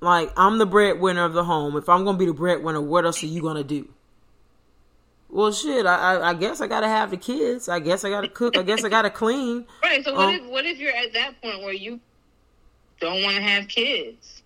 [0.00, 1.76] Like I'm the breadwinner of the home.
[1.76, 3.88] If I'm gonna be the breadwinner, what else are you gonna do?
[5.30, 5.84] Well, shit.
[5.86, 7.68] I, I, I guess I gotta have the kids.
[7.68, 8.56] I guess I gotta cook.
[8.56, 9.66] I guess I gotta clean.
[9.82, 10.04] Right.
[10.04, 12.00] So what Um, if what if you're at that point where you
[13.00, 14.42] don't want to have kids?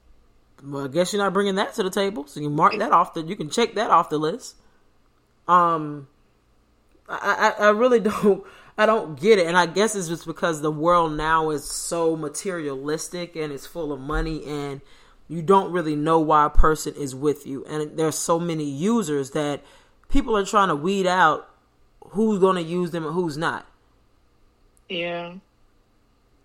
[0.65, 3.15] Well, I guess you're not bringing that to the table, so you mark that off
[3.15, 3.23] the.
[3.23, 4.57] You can check that off the list.
[5.49, 6.07] Um,
[7.09, 8.45] I, I, I really don't,
[8.79, 12.17] I don't get it, and I guess it's just because the world now is so
[12.17, 14.81] materialistic and it's full of money, and
[15.33, 19.31] you don't really know why a person is with you, and there's so many users
[19.31, 19.62] that
[20.09, 21.49] people are trying to weed out
[22.11, 23.66] who's going to use them and who's not,
[24.88, 25.35] Yeah.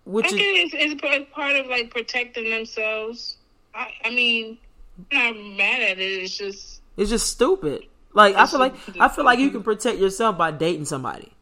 [0.04, 3.36] which I is think it's, it's part- of like protecting themselves.
[3.74, 4.56] I, I mean,
[5.12, 6.02] I'm not mad at it.
[6.22, 7.82] It's just It's just stupid.
[8.14, 11.32] Like I feel like I feel like you can protect yourself by dating somebody.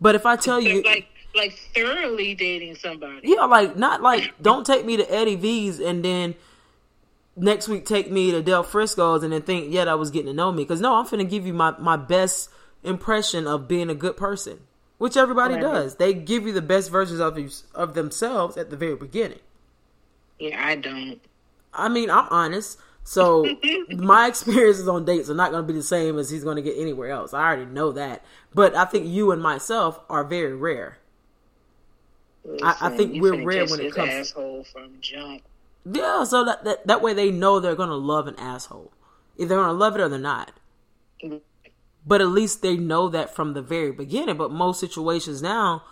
[0.00, 3.20] But if I tell you, like like thoroughly dating somebody.
[3.28, 6.34] yeah, like not like don't take me to Eddie V's and then
[7.36, 10.32] next week take me to Del Frisco's and then think, yeah, that was getting to
[10.32, 10.64] know me.
[10.64, 12.50] Because no, I'm finna give you my my best
[12.82, 14.60] impression of being a good person,
[14.98, 15.62] which everybody Right.
[15.62, 15.96] does.
[15.96, 19.40] They give you the best versions of you, of themselves at the very beginning.
[20.38, 21.20] Yeah, I don't.
[21.74, 22.78] I mean, I'm honest.
[23.04, 23.56] So
[23.90, 26.62] my experiences on dates are not going to be the same as he's going to
[26.62, 27.32] get anywhere else.
[27.34, 28.24] I already know that.
[28.54, 30.98] But I think you and myself are very rare.
[32.62, 35.42] I- I think we're rare when it comes- asshole from jump.
[35.90, 38.92] Yeah, so that that, that way they know they're going to love an asshole.
[39.36, 40.52] If they're going to love it or they're not.
[42.06, 44.36] But at least they know that from the very beginning.
[44.36, 45.84] But most situations now,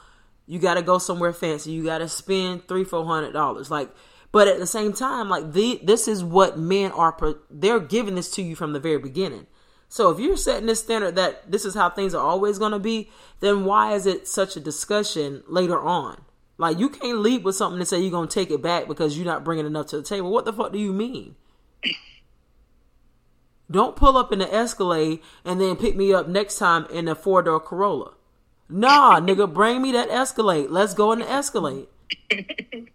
[0.46, 1.72] you got to go somewhere fancy.
[1.72, 3.70] You got to spend three, four hundred dollars.
[3.70, 3.90] Like,
[4.32, 7.16] but at the same time, like the this is what men are.
[7.50, 9.46] They're giving this to you from the very beginning.
[9.88, 12.78] So if you're setting this standard that this is how things are always going to
[12.78, 13.08] be,
[13.40, 16.22] then why is it such a discussion later on?
[16.58, 19.16] Like you can't lead with something and say you're going to take it back because
[19.16, 20.30] you're not bringing enough to the table.
[20.30, 21.36] What the fuck do you mean?
[23.70, 27.14] Don't pull up in the Escalade and then pick me up next time in a
[27.14, 28.12] four door Corolla.
[28.68, 30.70] Nah, nigga, bring me that Escalade.
[30.70, 31.88] Let's go in the Escalade.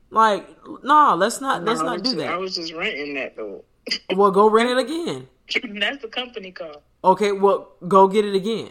[0.09, 0.47] Like,
[0.83, 3.63] nah, let's not let's not do just- I was just renting that though.
[4.15, 5.27] Well, go rent it again.
[5.79, 8.69] That's the company car Okay, well, go get it again.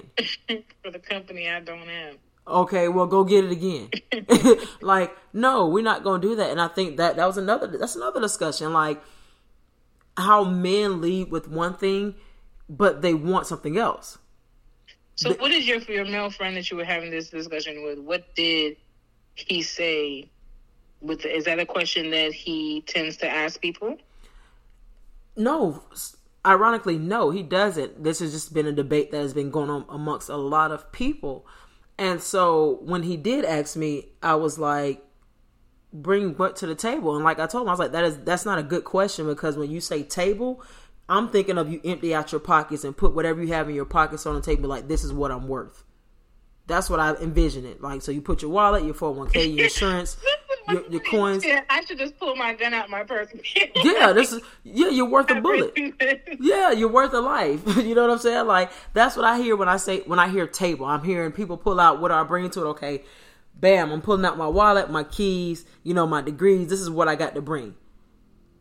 [0.82, 2.14] for the company I don't have.
[2.46, 3.90] Okay, well, go get it again.
[4.80, 6.50] like, no, we're not going to do that.
[6.50, 8.72] And I think that that was another that's another discussion.
[8.72, 9.00] Like,
[10.16, 12.14] how men lead with one thing,
[12.68, 14.18] but they want something else.
[15.16, 17.98] So, what is your your male friend that you were having this discussion with?
[17.98, 18.76] What did
[19.34, 20.30] he say?
[21.00, 23.96] With the, is that a question that he tends to ask people?
[25.36, 25.82] No,
[26.44, 28.02] ironically, no, he doesn't.
[28.02, 30.90] This has just been a debate that has been going on amongst a lot of
[30.92, 31.46] people.
[32.00, 35.04] And so when he did ask me, I was like,
[35.92, 37.14] bring what to the table?
[37.14, 39.26] And like I told him, I was like, that is that's not a good question
[39.26, 40.64] because when you say table,
[41.10, 43.84] I'm thinking of you empty out your pockets and put whatever you have in your
[43.84, 45.84] pockets on the table, like this is what I'm worth.
[46.66, 47.82] That's what I envision it.
[47.82, 50.16] Like so you put your wallet, your 401k, your insurance,
[50.68, 51.44] your, your coins.
[51.44, 53.28] Yeah, I should just pull my gun out my purse.
[53.82, 55.72] Yeah, this is yeah, you're worth a bullet.
[56.40, 57.62] Yeah, you're worth a life.
[57.76, 58.46] you know what I'm saying?
[58.46, 60.86] Like that's what I hear when I say when I hear table.
[60.86, 62.68] I'm hearing people pull out what I bring to it.
[62.70, 63.02] Okay,
[63.54, 66.68] bam, I'm pulling out my wallet, my keys, you know, my degrees.
[66.68, 67.74] This is what I got to bring.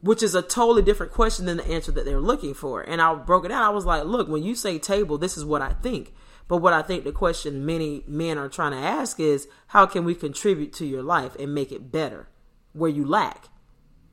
[0.02, 2.82] Which is a totally different question than the answer that they're looking for.
[2.82, 3.64] And I broke it down.
[3.64, 6.14] I was like, look, when you say table, this is what I think.
[6.50, 10.04] But what I think the question many men are trying to ask is, how can
[10.04, 12.28] we contribute to your life and make it better
[12.74, 13.46] where you lack?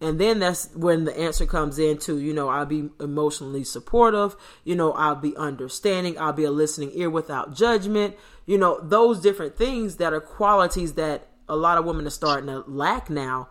[0.03, 4.77] And then that's when the answer comes into, you know, I'll be emotionally supportive, you
[4.77, 9.57] know, I'll be understanding, I'll be a listening ear without judgment, you know, those different
[9.57, 13.49] things that are qualities that a lot of women are starting to lack now.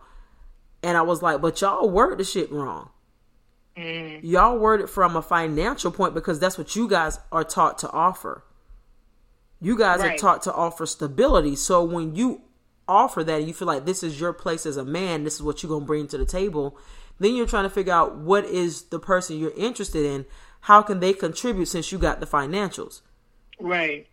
[0.84, 2.90] And I was like, but y'all word the shit wrong.
[3.76, 4.20] Mm.
[4.22, 7.90] Y'all word it from a financial point because that's what you guys are taught to
[7.90, 8.44] offer.
[9.60, 11.56] You guys are taught to offer stability.
[11.56, 12.42] So when you
[12.88, 15.42] offer that and you feel like this is your place as a man, this is
[15.42, 16.78] what you're going to bring to the table,
[17.18, 20.26] then you're trying to figure out what is the person you're interested in,
[20.62, 23.00] how can they contribute since you got the financials.
[23.60, 24.06] right.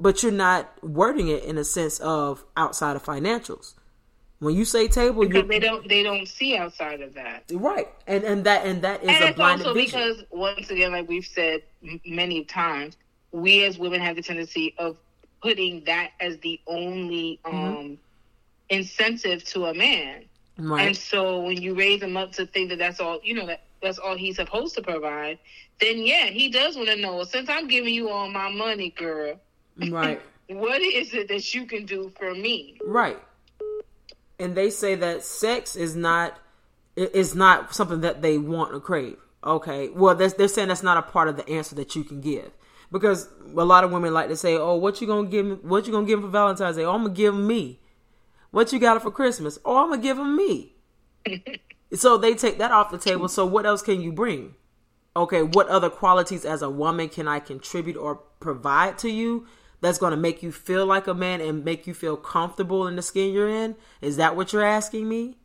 [0.00, 3.74] But you're not wording it in a sense of outside of financials.
[4.40, 7.44] When you say table, Because they don't they don't see outside of that.
[7.52, 10.00] right, and and that and that is and a it's blinded also vision.
[10.00, 11.62] because once again like we've said
[12.04, 12.96] many times
[13.34, 14.96] we as women have the tendency of
[15.42, 17.94] putting that as the only um Mm-hmm.
[18.70, 20.24] incentive to a man
[20.56, 23.62] and so when you raise him up to think that that's all you know that
[23.82, 25.38] that's all he's supposed to provide
[25.80, 29.38] then yeah he does want to know since i'm giving you all my money girl
[29.90, 30.22] right.
[30.48, 33.20] what is it that you can do for me Right.
[34.38, 36.38] And they say that sex is not
[36.96, 39.18] it's not something that they want or crave.
[39.44, 42.50] Okay, well, they're saying that's not a part of the answer that you can give
[42.94, 45.54] because a lot of women like to say, "Oh, what you gonna give me?
[45.56, 46.84] What you gonna give him for Valentine's Day?
[46.84, 47.80] Oh, I'm gonna give him me.
[48.52, 49.58] What you got for Christmas?
[49.64, 50.76] Oh, I'm gonna give him me."
[51.92, 53.28] so they take that off the table.
[53.28, 54.54] So what else can you bring?
[55.16, 59.46] Okay, what other qualities as a woman can I contribute or provide to you
[59.80, 62.96] that's going to make you feel like a man and make you feel comfortable in
[62.96, 63.76] the skin you're in?
[64.00, 65.36] Is that what you're asking me?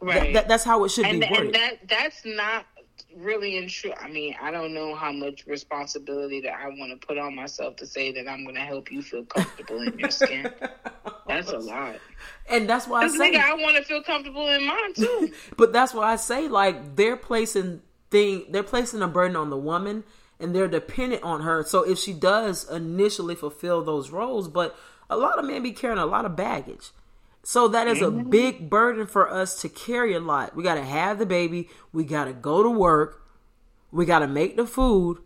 [0.00, 0.20] Right.
[0.20, 2.66] That, that, that's how it should and, be and that that's not
[3.16, 3.92] really in true.
[4.00, 7.76] I mean, I don't know how much responsibility that I want to put on myself
[7.76, 10.50] to say that I'm going to help you feel comfortable in your skin.
[11.26, 11.96] That's a lot.
[12.48, 15.32] and that's why I say, nigga, I want to feel comfortable in mine too.
[15.56, 19.56] but that's why I say, like they're placing thing, they're placing a burden on the
[19.56, 20.04] woman,
[20.38, 21.62] and they're dependent on her.
[21.62, 24.76] So if she does initially fulfill those roles, but
[25.08, 26.90] a lot of men be carrying a lot of baggage.
[27.44, 30.54] So that is a big burden for us to carry a lot.
[30.54, 31.68] We got to have the baby.
[31.92, 33.26] We got to go to work.
[33.90, 35.18] We got to make the food,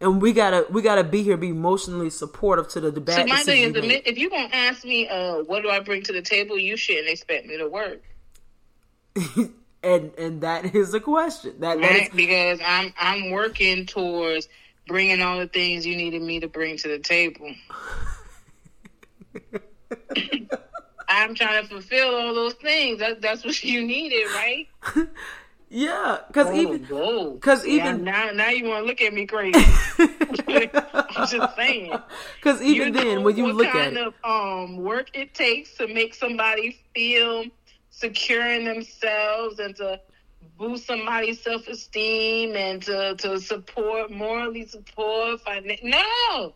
[0.00, 3.26] and we gotta we gotta be here, be emotionally supportive to the, the bad So
[3.26, 6.02] my thing is, you the if you gonna ask me, uh, what do I bring
[6.04, 8.02] to the table, you shouldn't expect me to work,
[9.82, 11.54] and and that is a question.
[11.60, 12.08] That, that is.
[12.10, 14.48] Because I'm I'm working towards
[14.86, 17.52] bringing all the things you needed me to bring to the table.
[21.08, 22.98] I'm trying to fulfill all those things.
[23.00, 24.68] That, that's what you needed, right?
[25.70, 27.36] yeah, because even whoa.
[27.38, 29.58] 'cause Yeah, even- now now you want to look at me crazy.
[29.98, 31.92] I'm just saying.
[32.36, 35.34] because even you then when you look at the kind it, of um work it
[35.34, 37.44] takes to make somebody feel
[37.90, 40.00] secure in themselves and to
[40.56, 46.54] boost somebody's self-esteem and to, to support morally support finan- no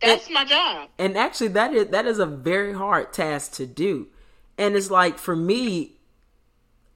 [0.00, 0.88] that's my job.
[0.98, 4.08] and actually that is that is a very hard task to do.
[4.56, 5.92] And it's like for me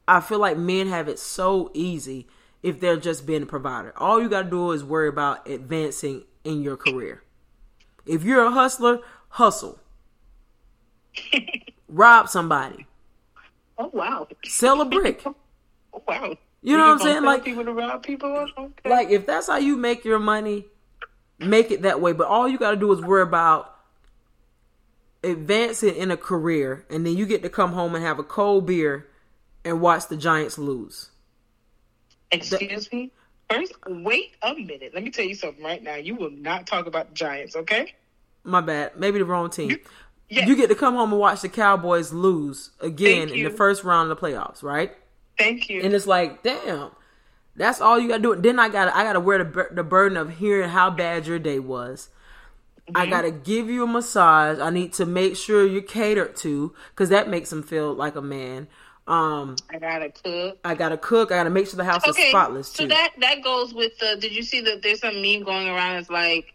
[0.09, 2.27] i feel like men have it so easy
[2.63, 3.93] if they're just being a provider.
[3.97, 7.23] All you got to do is worry about advancing in your career.
[8.07, 8.99] If you're a hustler
[9.31, 9.79] hustle.
[11.89, 12.87] Rob somebody.
[13.79, 14.29] Oh wow.
[14.45, 15.23] Sell a brick.
[15.27, 15.35] Oh,
[16.09, 16.37] wow.
[16.63, 17.23] You know what I'm saying?
[17.25, 18.47] Like- people to rob people?
[18.57, 18.89] Okay.
[18.89, 20.67] like if that's how you make your money
[21.45, 23.73] make it that way but all you got to do is worry about
[25.25, 28.67] advancing in a career and then you get to come home and have a cold
[28.67, 29.09] beer
[29.65, 31.11] and watch the giants lose.
[32.31, 33.13] Excuse me?
[33.51, 34.93] First wait a minute.
[34.95, 35.97] Let me tell you something right now.
[35.97, 37.95] You will not talk about the giants okay?
[38.45, 38.97] My bad.
[38.97, 39.79] Maybe the wrong team.
[40.29, 40.49] Yes.
[40.49, 44.11] you get to come home and watch the cowboys lose again in the first round
[44.11, 44.93] of the playoffs right?
[45.39, 45.83] Thank you.
[45.83, 46.91] And it's like damn
[47.57, 50.39] that's all you gotta do then i gotta i gotta wear the, the burden of
[50.39, 52.09] hearing how bad your day was
[52.95, 54.59] I gotta give you a massage.
[54.59, 58.23] I need to make sure you're catered to, because that makes him feel like a
[58.23, 58.67] man.
[59.07, 60.59] Um, I gotta cook.
[60.65, 61.33] I gotta cook.
[61.33, 64.17] I gotta make sure the house is Okay, spotless so that that goes with the.
[64.21, 64.83] Did you see that?
[64.83, 65.97] There's some meme going around.
[65.97, 66.55] It's like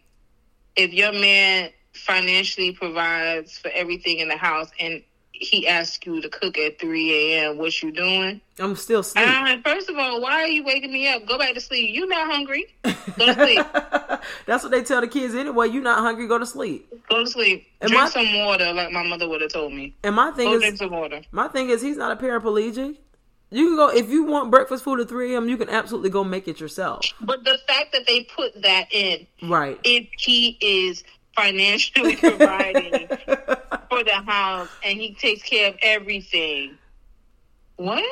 [0.76, 5.02] if your man financially provides for everything in the house, and
[5.40, 8.40] he asks you to cook at 3 a.m., what you doing?
[8.58, 9.26] I'm still asleep.
[9.28, 11.26] Uh, first of all, why are you waking me up?
[11.26, 11.94] Go back to sleep.
[11.94, 12.66] You not hungry?
[12.84, 13.66] Go to sleep.
[14.46, 15.68] That's what they tell the kids anyway.
[15.68, 16.88] You're not hungry, go to sleep.
[17.08, 17.66] Go to sleep.
[17.80, 19.94] Am Drink I- some water, like my mother would have told me.
[20.02, 21.22] And my thing Go drink some water.
[21.30, 22.96] my thing is, he's not a paraplegic.
[23.50, 25.48] You can go if you want breakfast food at 3 a.m.
[25.48, 27.06] You can absolutely go make it yourself.
[27.20, 29.78] But the fact that they put that in, Right.
[29.84, 31.02] if he is
[31.38, 33.08] financially providing
[33.88, 36.76] for the house and he takes care of everything.
[37.76, 38.04] What?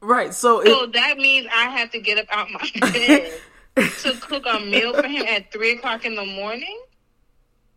[0.00, 0.32] Right.
[0.32, 3.32] So, So it, that means I have to get up out my bed
[3.76, 6.80] to cook a meal for him at three o'clock in the morning?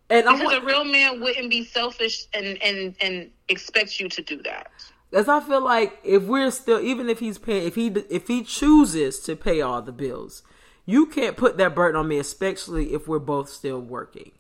[0.10, 4.42] and I'm a real man wouldn't be selfish and, and, and expect you to do
[4.44, 4.70] that.
[5.10, 8.44] Because I feel like if we're still, even if he's paying, if he if he
[8.44, 10.44] chooses to pay all the bills,
[10.86, 14.32] you can't put that burden on me, especially if we're both still working.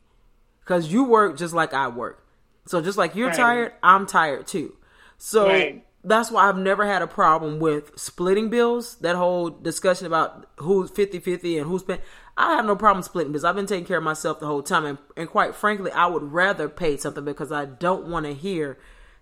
[0.63, 2.25] Because you work just like I work,
[2.65, 3.35] so just like you're Right.
[3.35, 4.75] tired, I'm tired too.
[5.17, 5.85] So Right.
[6.03, 8.95] that's why I've never had a problem with splitting bills.
[9.01, 11.99] That whole discussion about who's 50-50 and who's paying.
[12.37, 13.43] I have no problem splitting bills.
[13.43, 16.23] I've been taking care of myself the whole time, and, and quite frankly, I would
[16.33, 18.77] rather pay something because I don't want to hear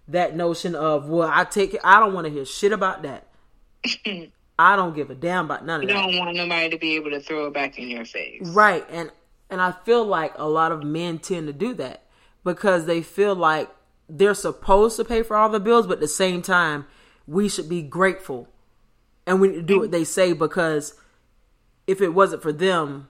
[0.07, 1.81] that notion of well, I take it.
[1.83, 3.27] I don't want to hear shit about that.
[4.59, 6.05] I don't give a damn about none of You that.
[6.05, 8.47] You don't want nobody to be able to throw it back in your face.
[8.49, 9.11] Right, and
[9.51, 12.03] and I feel like a lot of men tend to do that
[12.43, 13.69] because they feel like
[14.09, 16.85] they're supposed to pay for all the bills, but at the same time,
[17.27, 18.47] we should be grateful
[19.27, 20.95] and we need to do what they say because
[21.85, 23.07] if it wasn't for them,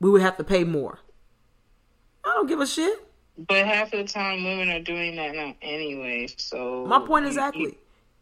[0.00, 0.98] we would have to pay more.
[2.24, 2.98] I don't give a shit.
[3.38, 6.28] But half of the time, women are doing that now anyway.
[6.36, 7.62] So My point exactly.
[7.62, 7.76] you-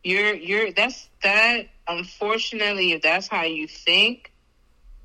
[0.05, 4.33] You're you're that's that unfortunately if that's how you think,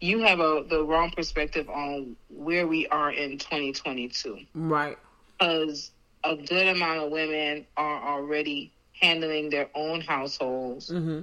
[0.01, 4.39] you have a the wrong perspective on where we are in 2022.
[4.53, 4.97] Right.
[5.39, 5.91] Because
[6.23, 8.71] a good amount of women are already
[9.01, 11.21] handling their own households, Mm-hmm.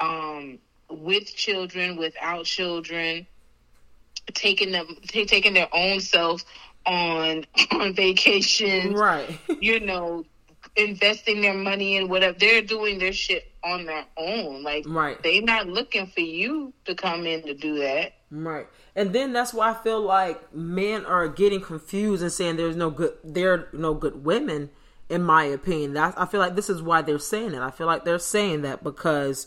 [0.00, 0.58] um,
[0.88, 3.26] with children, without children,
[4.34, 6.44] taking them ta- taking their own selves
[6.86, 8.94] on on vacations.
[8.94, 9.38] Right.
[9.60, 10.24] You know,
[10.76, 14.62] investing their money in whatever they're doing their shit on their own.
[14.62, 15.22] Like Right.
[15.22, 18.14] they not looking for you to come in to do that.
[18.30, 18.66] Right.
[18.96, 22.90] And then that's why I feel like men are getting confused and saying there's no
[22.90, 24.70] good there are no good women
[25.08, 25.92] in my opinion.
[25.92, 27.60] That I feel like this is why they're saying it.
[27.60, 29.46] I feel like they're saying that because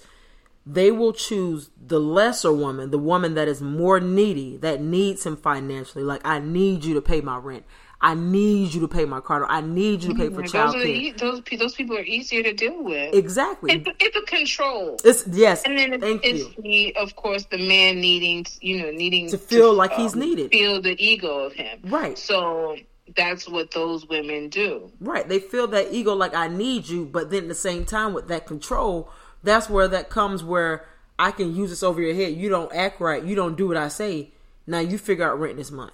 [0.66, 5.38] they will choose the lesser woman, the woman that is more needy, that needs him
[5.38, 6.04] financially.
[6.04, 7.66] Like I need you to pay my rent.
[8.06, 9.48] I need you to pay my car.
[9.50, 10.58] I need you to pay for mm-hmm.
[10.58, 11.18] Like, those, the, childcare.
[11.18, 13.16] those those people are easier to deal with.
[13.16, 13.74] Exactly.
[13.74, 14.98] It's, it's a control.
[15.04, 15.64] It's yes.
[15.66, 19.74] And then it's, it's the, of course, the man needing, you know, needing To feel
[19.74, 20.52] like he's um, needed.
[20.52, 21.80] feel the ego of him.
[21.86, 22.16] Right.
[22.16, 22.78] So
[23.18, 24.92] that's what those women do.
[25.00, 25.28] Right.
[25.28, 28.28] They feel that ego like I need you, but then at the same time with
[28.28, 29.10] that control,
[29.42, 30.86] that's where that comes where
[31.18, 32.34] I can use this over your head.
[32.34, 33.24] You don't act right.
[33.24, 34.32] You don't do what I say.
[34.68, 35.94] Now you figure out rent this month.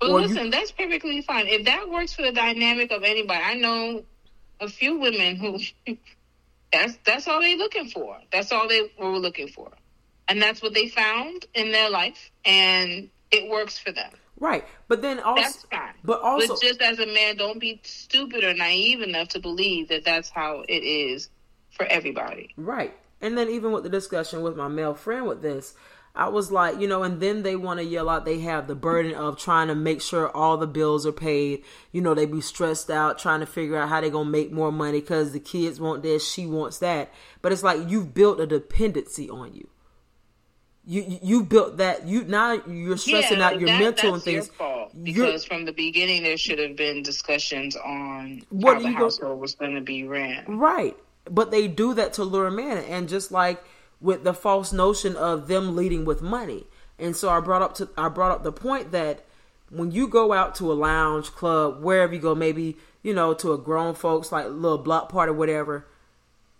[0.00, 1.46] But you- listen, that's perfectly fine.
[1.46, 4.04] If that works for the dynamic of anybody, I know
[4.60, 5.58] a few women who
[6.72, 8.18] that's that's all they're looking for.
[8.32, 9.70] That's all they were looking for,
[10.28, 14.10] and that's what they found in their life, and it works for them.
[14.40, 14.64] Right.
[14.86, 15.94] But then also That's fine.
[16.04, 19.88] but also but just as a man, don't be stupid or naive enough to believe
[19.88, 21.28] that that's how it is
[21.70, 22.50] for everybody.
[22.56, 22.96] Right.
[23.20, 25.74] And then even with the discussion with my male friend with this,
[26.18, 28.74] I was like, you know, and then they want to yell out they have the
[28.74, 31.62] burden of trying to make sure all the bills are paid.
[31.92, 34.50] You know, they be stressed out trying to figure out how they going to make
[34.50, 37.14] more money cuz the kids want this, she wants that.
[37.40, 39.68] But it's like you've built a dependency on you.
[40.84, 44.48] You you, built that you now you're stressing out your that- mental and things.
[44.48, 48.88] Fault You're- because from the beginning there should have been discussions on What how the
[48.92, 50.46] household was going to be ran.
[50.48, 50.96] Right.
[51.30, 53.62] But they do that to lure men and just like
[54.00, 56.66] with the false notion of them leading with money.
[56.98, 59.24] And so I brought up to I brought up the point that
[59.70, 63.52] when you go out to a lounge club, wherever you go, maybe, you know, to
[63.52, 65.86] a grown folks like little block party, whatever,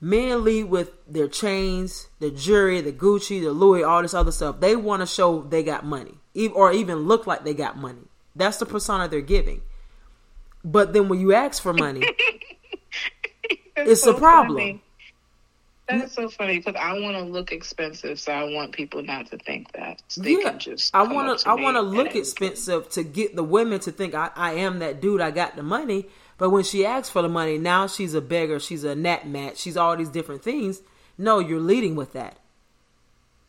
[0.00, 4.60] men lead with their chains, the jewelry, the Gucci, the Louis, all this other stuff.
[4.60, 6.14] They want to show they got money.
[6.54, 8.02] Or even look like they got money.
[8.36, 9.62] That's the persona they're giving.
[10.62, 12.04] But then when you ask for money,
[13.76, 14.56] It's a problem.
[14.58, 14.82] funny.
[15.88, 16.14] That's mm.
[16.14, 19.72] so funny because I want to look expensive, so I want people not to think
[19.72, 20.94] that So they yeah, can just.
[20.94, 21.48] I want to.
[21.48, 25.00] I want to look expensive to get the women to think I, I am that
[25.00, 25.20] dude.
[25.20, 26.06] I got the money.
[26.36, 28.60] But when she asks for the money, now she's a beggar.
[28.60, 29.56] She's a nat mat.
[29.56, 30.82] She's all these different things.
[31.16, 32.38] No, you're leading with that.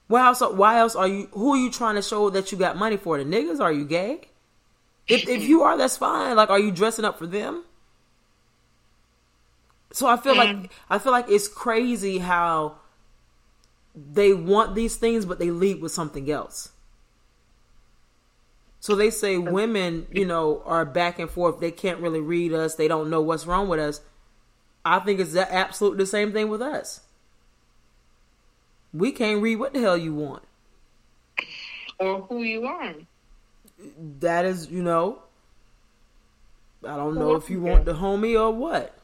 [0.07, 0.39] Why else?
[0.41, 1.27] Why else are you?
[1.33, 3.17] Who are you trying to show that you got money for?
[3.17, 3.59] The niggas?
[3.59, 4.21] Are you gay?
[5.07, 6.37] If if you are, that's fine.
[6.37, 7.65] Like, are you dressing up for them?
[9.91, 12.75] So I feel like I feel like it's crazy how
[13.95, 16.71] they want these things, but they lead with something else.
[18.79, 21.59] So they say women, you know, are back and forth.
[21.59, 22.75] They can't really read us.
[22.75, 23.99] They don't know what's wrong with us.
[24.85, 27.01] I think it's the- absolutely the same thing with us.
[28.93, 30.43] We can't read what the hell you want.
[31.99, 32.93] or who you are.
[34.21, 35.23] That is, you know,
[36.85, 38.97] I don't know if you want the homie or what.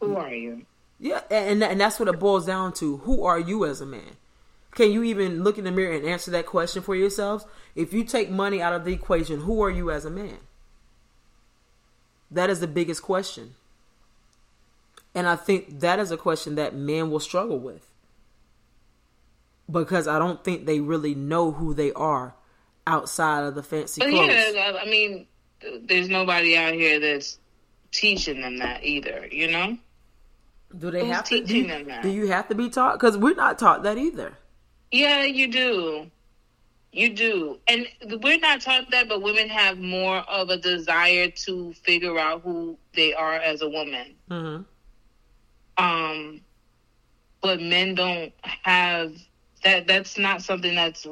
[0.00, 0.66] Who are you?
[1.00, 2.98] Yeah, and and that's what it boils down to.
[2.98, 4.16] Who are you as a man?
[4.74, 7.44] Can you even look in the mirror and answer that question for yourselves?
[7.74, 10.38] If you take money out of the equation, who are you as a man?
[12.30, 13.54] That is the biggest question.
[15.14, 17.90] And I think that is a question that men will struggle with.
[19.70, 22.34] Because I don't think they really know who they are
[22.86, 24.54] outside of the fancy oh, But clothes.
[24.54, 25.26] yeah, I I mean,
[25.82, 27.38] there's nobody out here that's
[27.90, 29.26] teaching them that either.
[29.30, 29.78] You know.
[30.76, 31.40] Do they Who's have to?
[31.40, 32.02] Do teaching you, them that?
[32.02, 32.94] do you have to be taught?
[32.94, 34.36] Because we're not taught that either.
[34.92, 36.10] Yeah, you do.
[36.92, 37.58] You do.
[37.68, 37.86] And
[38.22, 42.78] we're not taught that, but women have more of a desire to figure out who
[42.94, 44.14] they are as a woman.
[44.30, 44.58] hmm
[45.76, 46.40] Um,
[47.42, 49.12] but men don't have
[49.64, 49.86] that.
[49.86, 51.06] That's not something that's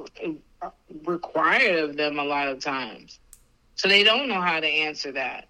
[1.04, 3.20] required of them a lot of times.
[3.74, 5.48] So they don't know how to answer that.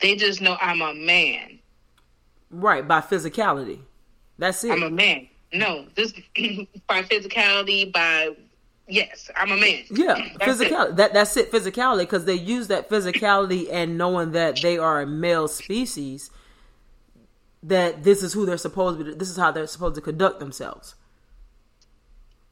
[0.00, 1.57] They just know I'm a man.
[2.50, 3.80] Right, by physicality.
[4.38, 4.72] That's it.
[4.72, 5.28] I'm a man.
[5.52, 6.12] No, this
[6.88, 8.36] by physicality, by
[8.88, 9.84] yes, I'm a man.
[9.90, 10.72] yeah, That's it.
[10.72, 10.96] physicality.
[10.96, 11.52] That that's it.
[11.52, 16.30] Physicality, because they use that physicality and knowing that they are a male species.
[17.62, 19.14] that this is who they're supposed to be.
[19.14, 20.94] This is how they're supposed to conduct themselves.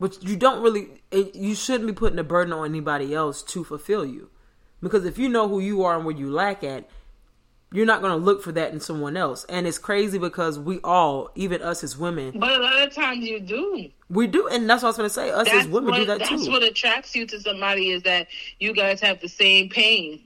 [0.00, 1.02] But you don't really.
[1.10, 4.30] It, you shouldn't be putting a burden on anybody else to fulfill you,
[4.82, 6.88] because if you know who you are and where you lack at,
[7.76, 9.44] you're not going to look for that in someone else.
[9.50, 13.22] And it's crazy because we all, even us as women, But a lot of times
[13.26, 13.90] you do.
[14.08, 15.30] we do, and that's what I was going to say.
[15.30, 16.50] Us as women what, do that that's too.
[16.50, 18.28] what attracts you to somebody is that
[18.60, 20.22] you guys have the same pain.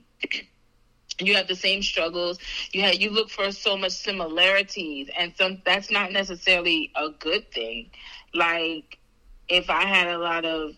[1.19, 2.39] You have the same struggles.
[2.71, 7.51] You have, you look for so much similarities, and some that's not necessarily a good
[7.51, 7.91] thing.
[8.33, 8.97] Like
[9.49, 10.71] if I had a lot of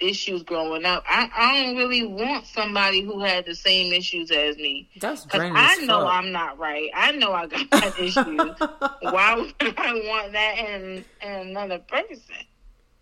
[0.00, 4.56] issues growing up, I, I don't really want somebody who had the same issues as
[4.56, 4.88] me.
[5.00, 6.12] That's Because I know fuck.
[6.12, 6.90] I'm not right.
[6.94, 8.16] I know I got issues.
[9.02, 12.18] Why would I want that in, in another person?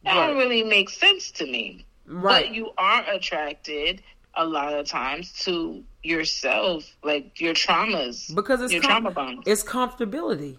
[0.04, 0.26] That Right.
[0.28, 1.84] don't really make sense to me.
[2.06, 2.44] right.
[2.46, 4.02] But you are attracted
[4.34, 9.42] a lot of times to yourself, like your traumas, because it's your com- trauma bonds.
[9.46, 10.58] it's comfortability.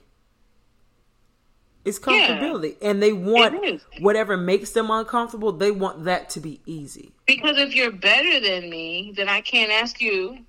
[1.87, 2.37] It's Yeah.
[2.37, 5.53] comfortability, and they want whatever makes them uncomfortable.
[5.53, 7.13] They want that to be easy.
[7.25, 10.39] Because if you're better than me, then I can't ask you,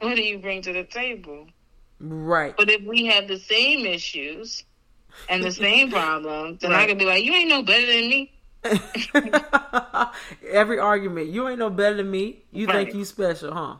[0.00, 1.46] what do you bring to the table?
[2.00, 2.56] Right.
[2.56, 4.64] But if we have the same issues
[5.28, 8.32] and the same problems, then I can be like, you ain't no better than me.
[10.50, 12.42] Every argument, you ain't no better than me.
[12.50, 13.76] You think you special, huh?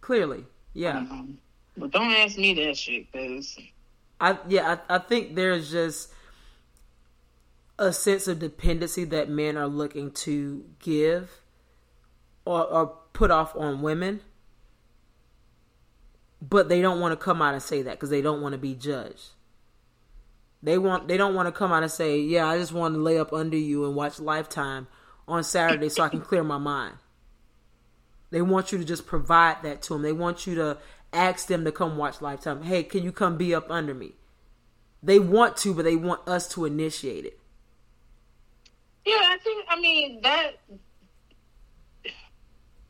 [0.00, 1.00] Clearly, yeah.
[1.00, 1.36] Um,
[1.76, 3.58] but don't ask me that shit, because
[4.24, 6.10] I yeah, I, I think there's just
[7.78, 11.42] a sense of dependency that men are looking to give
[12.46, 14.20] or, or put off on women,
[16.40, 18.58] but they don't want to come out and say that because they don't want to
[18.58, 19.32] be judged.
[20.62, 23.00] They want they don't want to come out and say, "Yeah, I just want to
[23.00, 24.86] lay up under you and watch Lifetime
[25.28, 26.94] on Saturday so I can clear my mind."
[28.30, 30.02] They want you to just provide that to them.
[30.02, 30.78] They want you to
[31.14, 32.62] ask them to come watch Lifetime.
[32.62, 34.12] Hey, can you come be up under me?
[35.02, 37.38] They want to, but they want us to initiate it.
[39.04, 40.52] Yeah, I think I mean that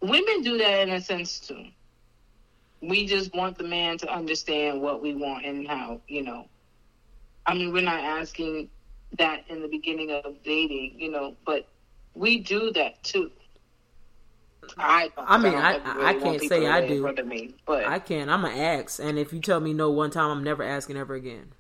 [0.01, 1.67] women do that in a sense too.
[2.81, 6.47] We just want the man to understand what we want and how, you know.
[7.47, 8.69] I mean, we're not asking
[9.19, 11.67] that in the beginning of dating, you know, but
[12.15, 13.31] we do that too.
[14.79, 17.13] I, I mean, don't I- ever I can't say I do.
[17.25, 18.29] me, but I can.
[18.29, 21.15] I'm an ask, and if you tell me no one time, I'm never asking ever
[21.15, 21.53] again.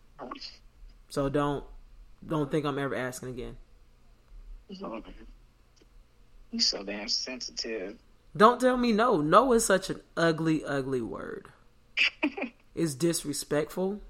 [1.08, 1.64] So don't
[2.26, 3.56] don't think I'm ever asking again.
[4.68, 7.96] You're so damn sensitive.
[8.36, 9.20] Don't tell me no.
[9.20, 11.48] No is such an ugly, ugly word.
[12.74, 14.00] It's disrespectful.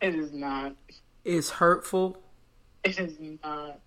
[0.00, 0.76] It is not.
[1.24, 2.22] It's hurtful.
[2.84, 3.80] It is not.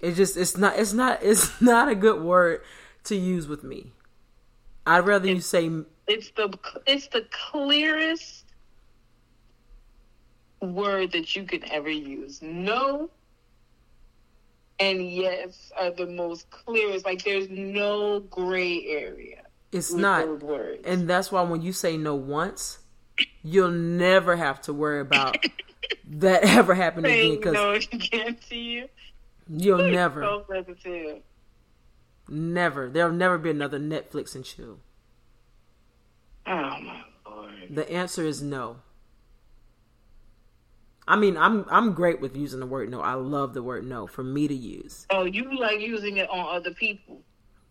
[0.00, 2.62] It's just it's not it's not it's not a good word
[3.04, 3.92] to use with me.
[4.86, 5.70] I'd rather you say
[6.06, 8.44] It's the it's the clearest
[10.60, 12.40] word that you can ever use.
[12.42, 13.10] No
[14.80, 17.04] and yes are the most clearest.
[17.04, 19.42] Like there's no gray area.
[19.72, 20.42] it's not.
[20.42, 20.82] words.
[20.84, 22.78] And that's why when you say no once,
[23.42, 25.36] you'll never have to worry about
[26.08, 28.88] that ever happening again because no again to you.
[29.48, 30.22] you'll never,
[30.82, 31.22] So.
[32.28, 34.78] Never, there'll never be another Netflix and chill.
[36.46, 37.52] Oh my lord.
[37.70, 38.76] The answer is no.
[41.06, 43.00] I mean, I'm I'm great with using the word no.
[43.00, 45.06] I love the word no for me to use.
[45.10, 47.22] Oh, you like using it on other people.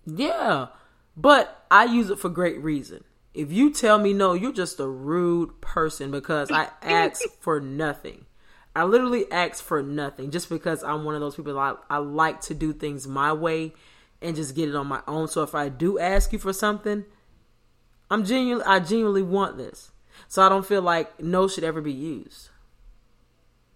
[0.05, 0.67] Yeah,
[1.17, 3.03] but I use it for great reason.
[3.33, 8.25] If you tell me no, you're just a rude person because I ask for nothing.
[8.75, 12.41] I literally ask for nothing just because I'm one of those people I, I like
[12.41, 13.73] to do things my way
[14.23, 15.27] and just get it on my own.
[15.27, 17.05] So if I do ask you for something,
[18.09, 19.91] I'm genuinely I genuinely want this.
[20.27, 22.49] So I don't feel like no should ever be used.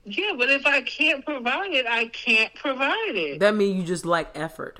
[0.05, 3.39] Yeah, but if I can't provide it, I can't provide it.
[3.39, 4.79] That means you just lack effort.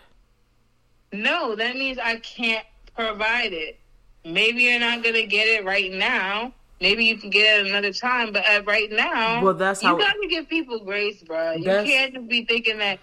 [1.11, 2.65] No, that means I can't
[2.95, 3.80] provide it.
[4.24, 6.53] Maybe you're not gonna get it right now.
[6.80, 10.28] Maybe you can get it another time, but right now, Well, that's how you gotta
[10.30, 11.53] give people grace, bro.
[11.53, 12.99] You can't be thinking that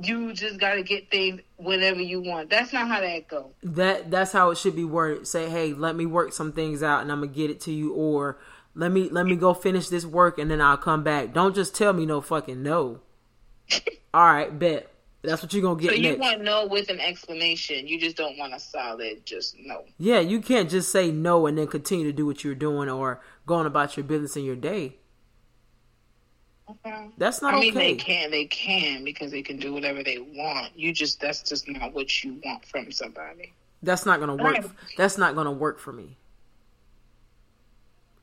[0.00, 2.50] you just gotta get things whenever you want.
[2.50, 3.50] That's not how that go.
[3.62, 5.26] that that's how it should be worded.
[5.26, 7.92] Say, hey, let me work some things out and I'm gonna get it to you,
[7.92, 8.38] or
[8.74, 11.32] let me let me go finish this work and then I'll come back.
[11.32, 13.00] Don't just tell me no fucking no.
[14.14, 14.90] All right, bet.
[15.22, 16.20] That's what you're gonna get So you next.
[16.20, 17.88] want no with an explanation.
[17.88, 19.84] You just don't want a solid just no.
[19.96, 23.22] yeah, you can't just say no and then continue to do what you're doing or
[23.46, 24.96] going about your business in your day.
[26.70, 27.10] Okay.
[27.18, 27.92] That's not I mean, okay.
[27.92, 30.72] they can, they can because they can do whatever they want.
[30.76, 33.52] You just that's just not what you want from somebody.
[33.82, 34.54] That's not gonna work.
[34.54, 34.70] Right.
[34.96, 36.16] That's not gonna work for me.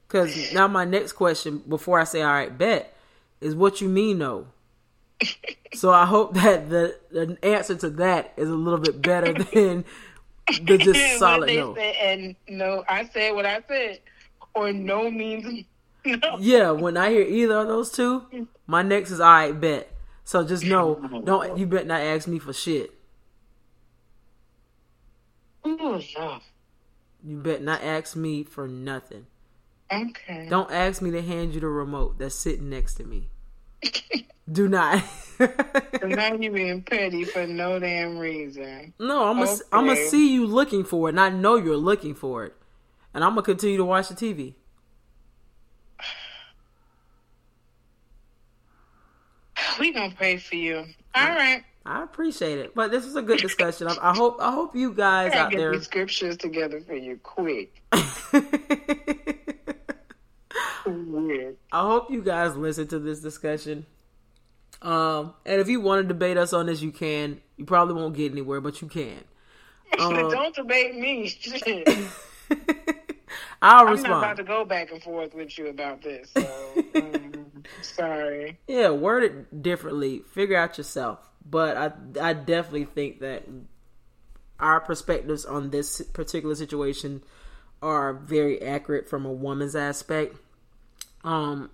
[0.08, 2.96] Because now my next question before I say all right, bet
[3.40, 4.48] is what you mean no.
[5.74, 9.86] so I hope that the the answer to that is a little bit better than
[10.64, 11.76] the just solid no.
[11.76, 14.00] Said, and no, I said what I said,
[14.56, 15.66] or no means
[16.06, 16.38] no.
[16.40, 19.92] Yeah, when I hear either of those two, my next is all right, bet.
[20.24, 22.94] So just know, oh, don't you bet not ask me for shit.
[25.66, 26.40] Ooh, yeah.
[27.24, 29.28] You bet not ask me for nothing.
[29.92, 30.48] Okay.
[30.50, 33.30] Don't ask me to hand you the remote that's sitting next to me.
[34.52, 35.04] Do not.
[35.40, 38.94] now you being petty for no damn reason.
[39.00, 39.62] No, I'm gonna okay.
[39.72, 42.56] I'm gonna see you looking for it, and I know you're looking for it,
[43.14, 44.56] and I'm gonna continue to watch the TV.
[49.80, 50.86] We gonna pray for you.
[51.16, 51.64] All right.
[51.86, 53.88] I appreciate it, but this is a good discussion.
[53.88, 57.20] I, I hope I hope you guys out get there these scriptures together for you
[57.24, 57.82] quick.
[57.92, 58.04] I
[61.74, 63.86] hope you guys listen to this discussion.
[64.82, 67.40] Um, and if you want to debate us on this, you can.
[67.58, 69.20] You probably won't get anywhere, but you can.
[70.00, 71.30] Um, Don't debate me.
[73.62, 74.12] I'll I'm respond.
[74.12, 76.30] not about to go back and forth with you about this.
[76.34, 76.42] So,
[76.96, 77.31] um,
[77.82, 78.60] sorry.
[78.68, 80.20] Yeah, word it differently.
[80.34, 81.20] Figure out yourself.
[81.46, 83.46] But I, I definitely think that
[84.60, 87.24] our perspectives on this particular situation
[87.82, 90.36] are very accurate from a woman's aspect.
[91.24, 91.72] Um,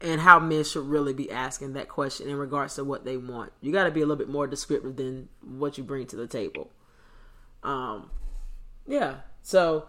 [0.00, 3.52] and how men should really be asking that question in regards to what they want.
[3.60, 6.26] You got to be a little bit more descriptive than what you bring to the
[6.26, 6.70] table.
[7.62, 8.10] Um,
[8.86, 9.16] yeah.
[9.42, 9.86] So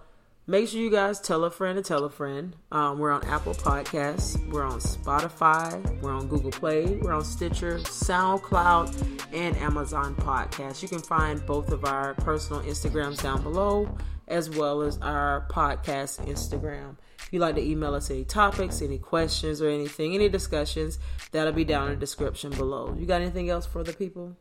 [0.47, 2.55] make sure you guys tell a friend to tell a friend.
[2.71, 7.77] Um, we're on Apple Podcasts, we're on Spotify, we're on Google Play, we're on Stitcher,
[7.79, 10.81] SoundCloud, and Amazon Podcasts.
[10.81, 13.95] You can find both of our personal Instagrams down below,
[14.27, 16.95] as well as our podcast Instagram.
[17.19, 20.99] If you'd like to email us any topics, any questions, or anything, any discussions,
[21.31, 22.95] that'll be down in the description below.
[22.97, 24.35] You got anything else for the people?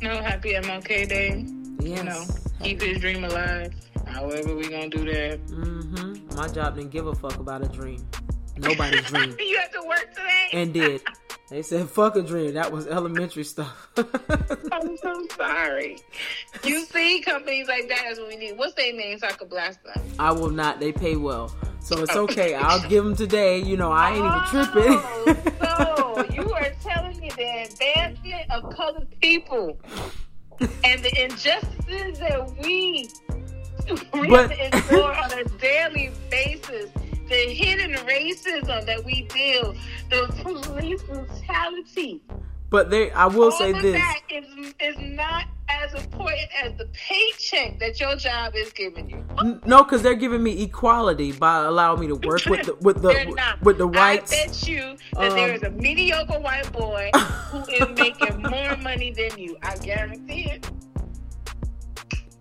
[0.00, 1.44] No, happy MLK Day.
[1.80, 1.98] Yes.
[1.98, 2.24] You know,
[2.60, 3.72] keep his dream alive.
[4.12, 5.44] However, we gonna do that.
[5.46, 6.36] Mm-hmm.
[6.36, 8.04] My job didn't give a fuck about a dream.
[8.58, 9.34] Nobody's dream.
[9.38, 10.48] you had to work today.
[10.52, 11.02] And did.
[11.48, 12.54] They said, fuck a dream.
[12.54, 13.88] That was elementary stuff.
[14.72, 15.98] I'm so sorry.
[16.64, 18.56] You see, companies like that is what we need.
[18.56, 20.02] What's their name so I could blast them?
[20.18, 20.80] I will not.
[20.80, 21.54] They pay well.
[21.80, 22.54] So it's okay.
[22.54, 23.58] I'll give them today.
[23.58, 25.58] You know, I ain't oh, even tripping.
[25.60, 29.78] so you are telling me the advancement of colored people
[30.84, 33.10] and the injustices that we,
[34.14, 36.90] we but, endure on a daily basis
[37.28, 39.74] the hidden racism that we deal,
[40.10, 42.20] the police brutality.
[42.68, 46.86] But they, I will All say this: that is, is not as important as the
[46.92, 49.24] paycheck that your job is giving you.
[49.66, 53.56] No, because they're giving me equality by allowing me to work with the with the
[53.62, 54.32] with the whites.
[54.32, 58.76] I bet you that um, there is a mediocre white boy who is making more
[58.78, 59.56] money than you.
[59.62, 60.70] I guarantee it.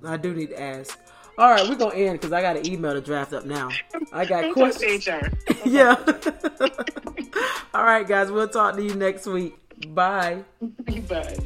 [0.06, 0.98] I do need to ask.
[1.42, 3.70] All right, we're gonna end because I got an email to draft up now.
[4.14, 5.08] I got questions.
[5.66, 5.96] yeah.
[7.74, 9.58] All right, guys, we'll talk to you next week.
[9.88, 10.44] Bye.
[11.10, 11.38] Bye.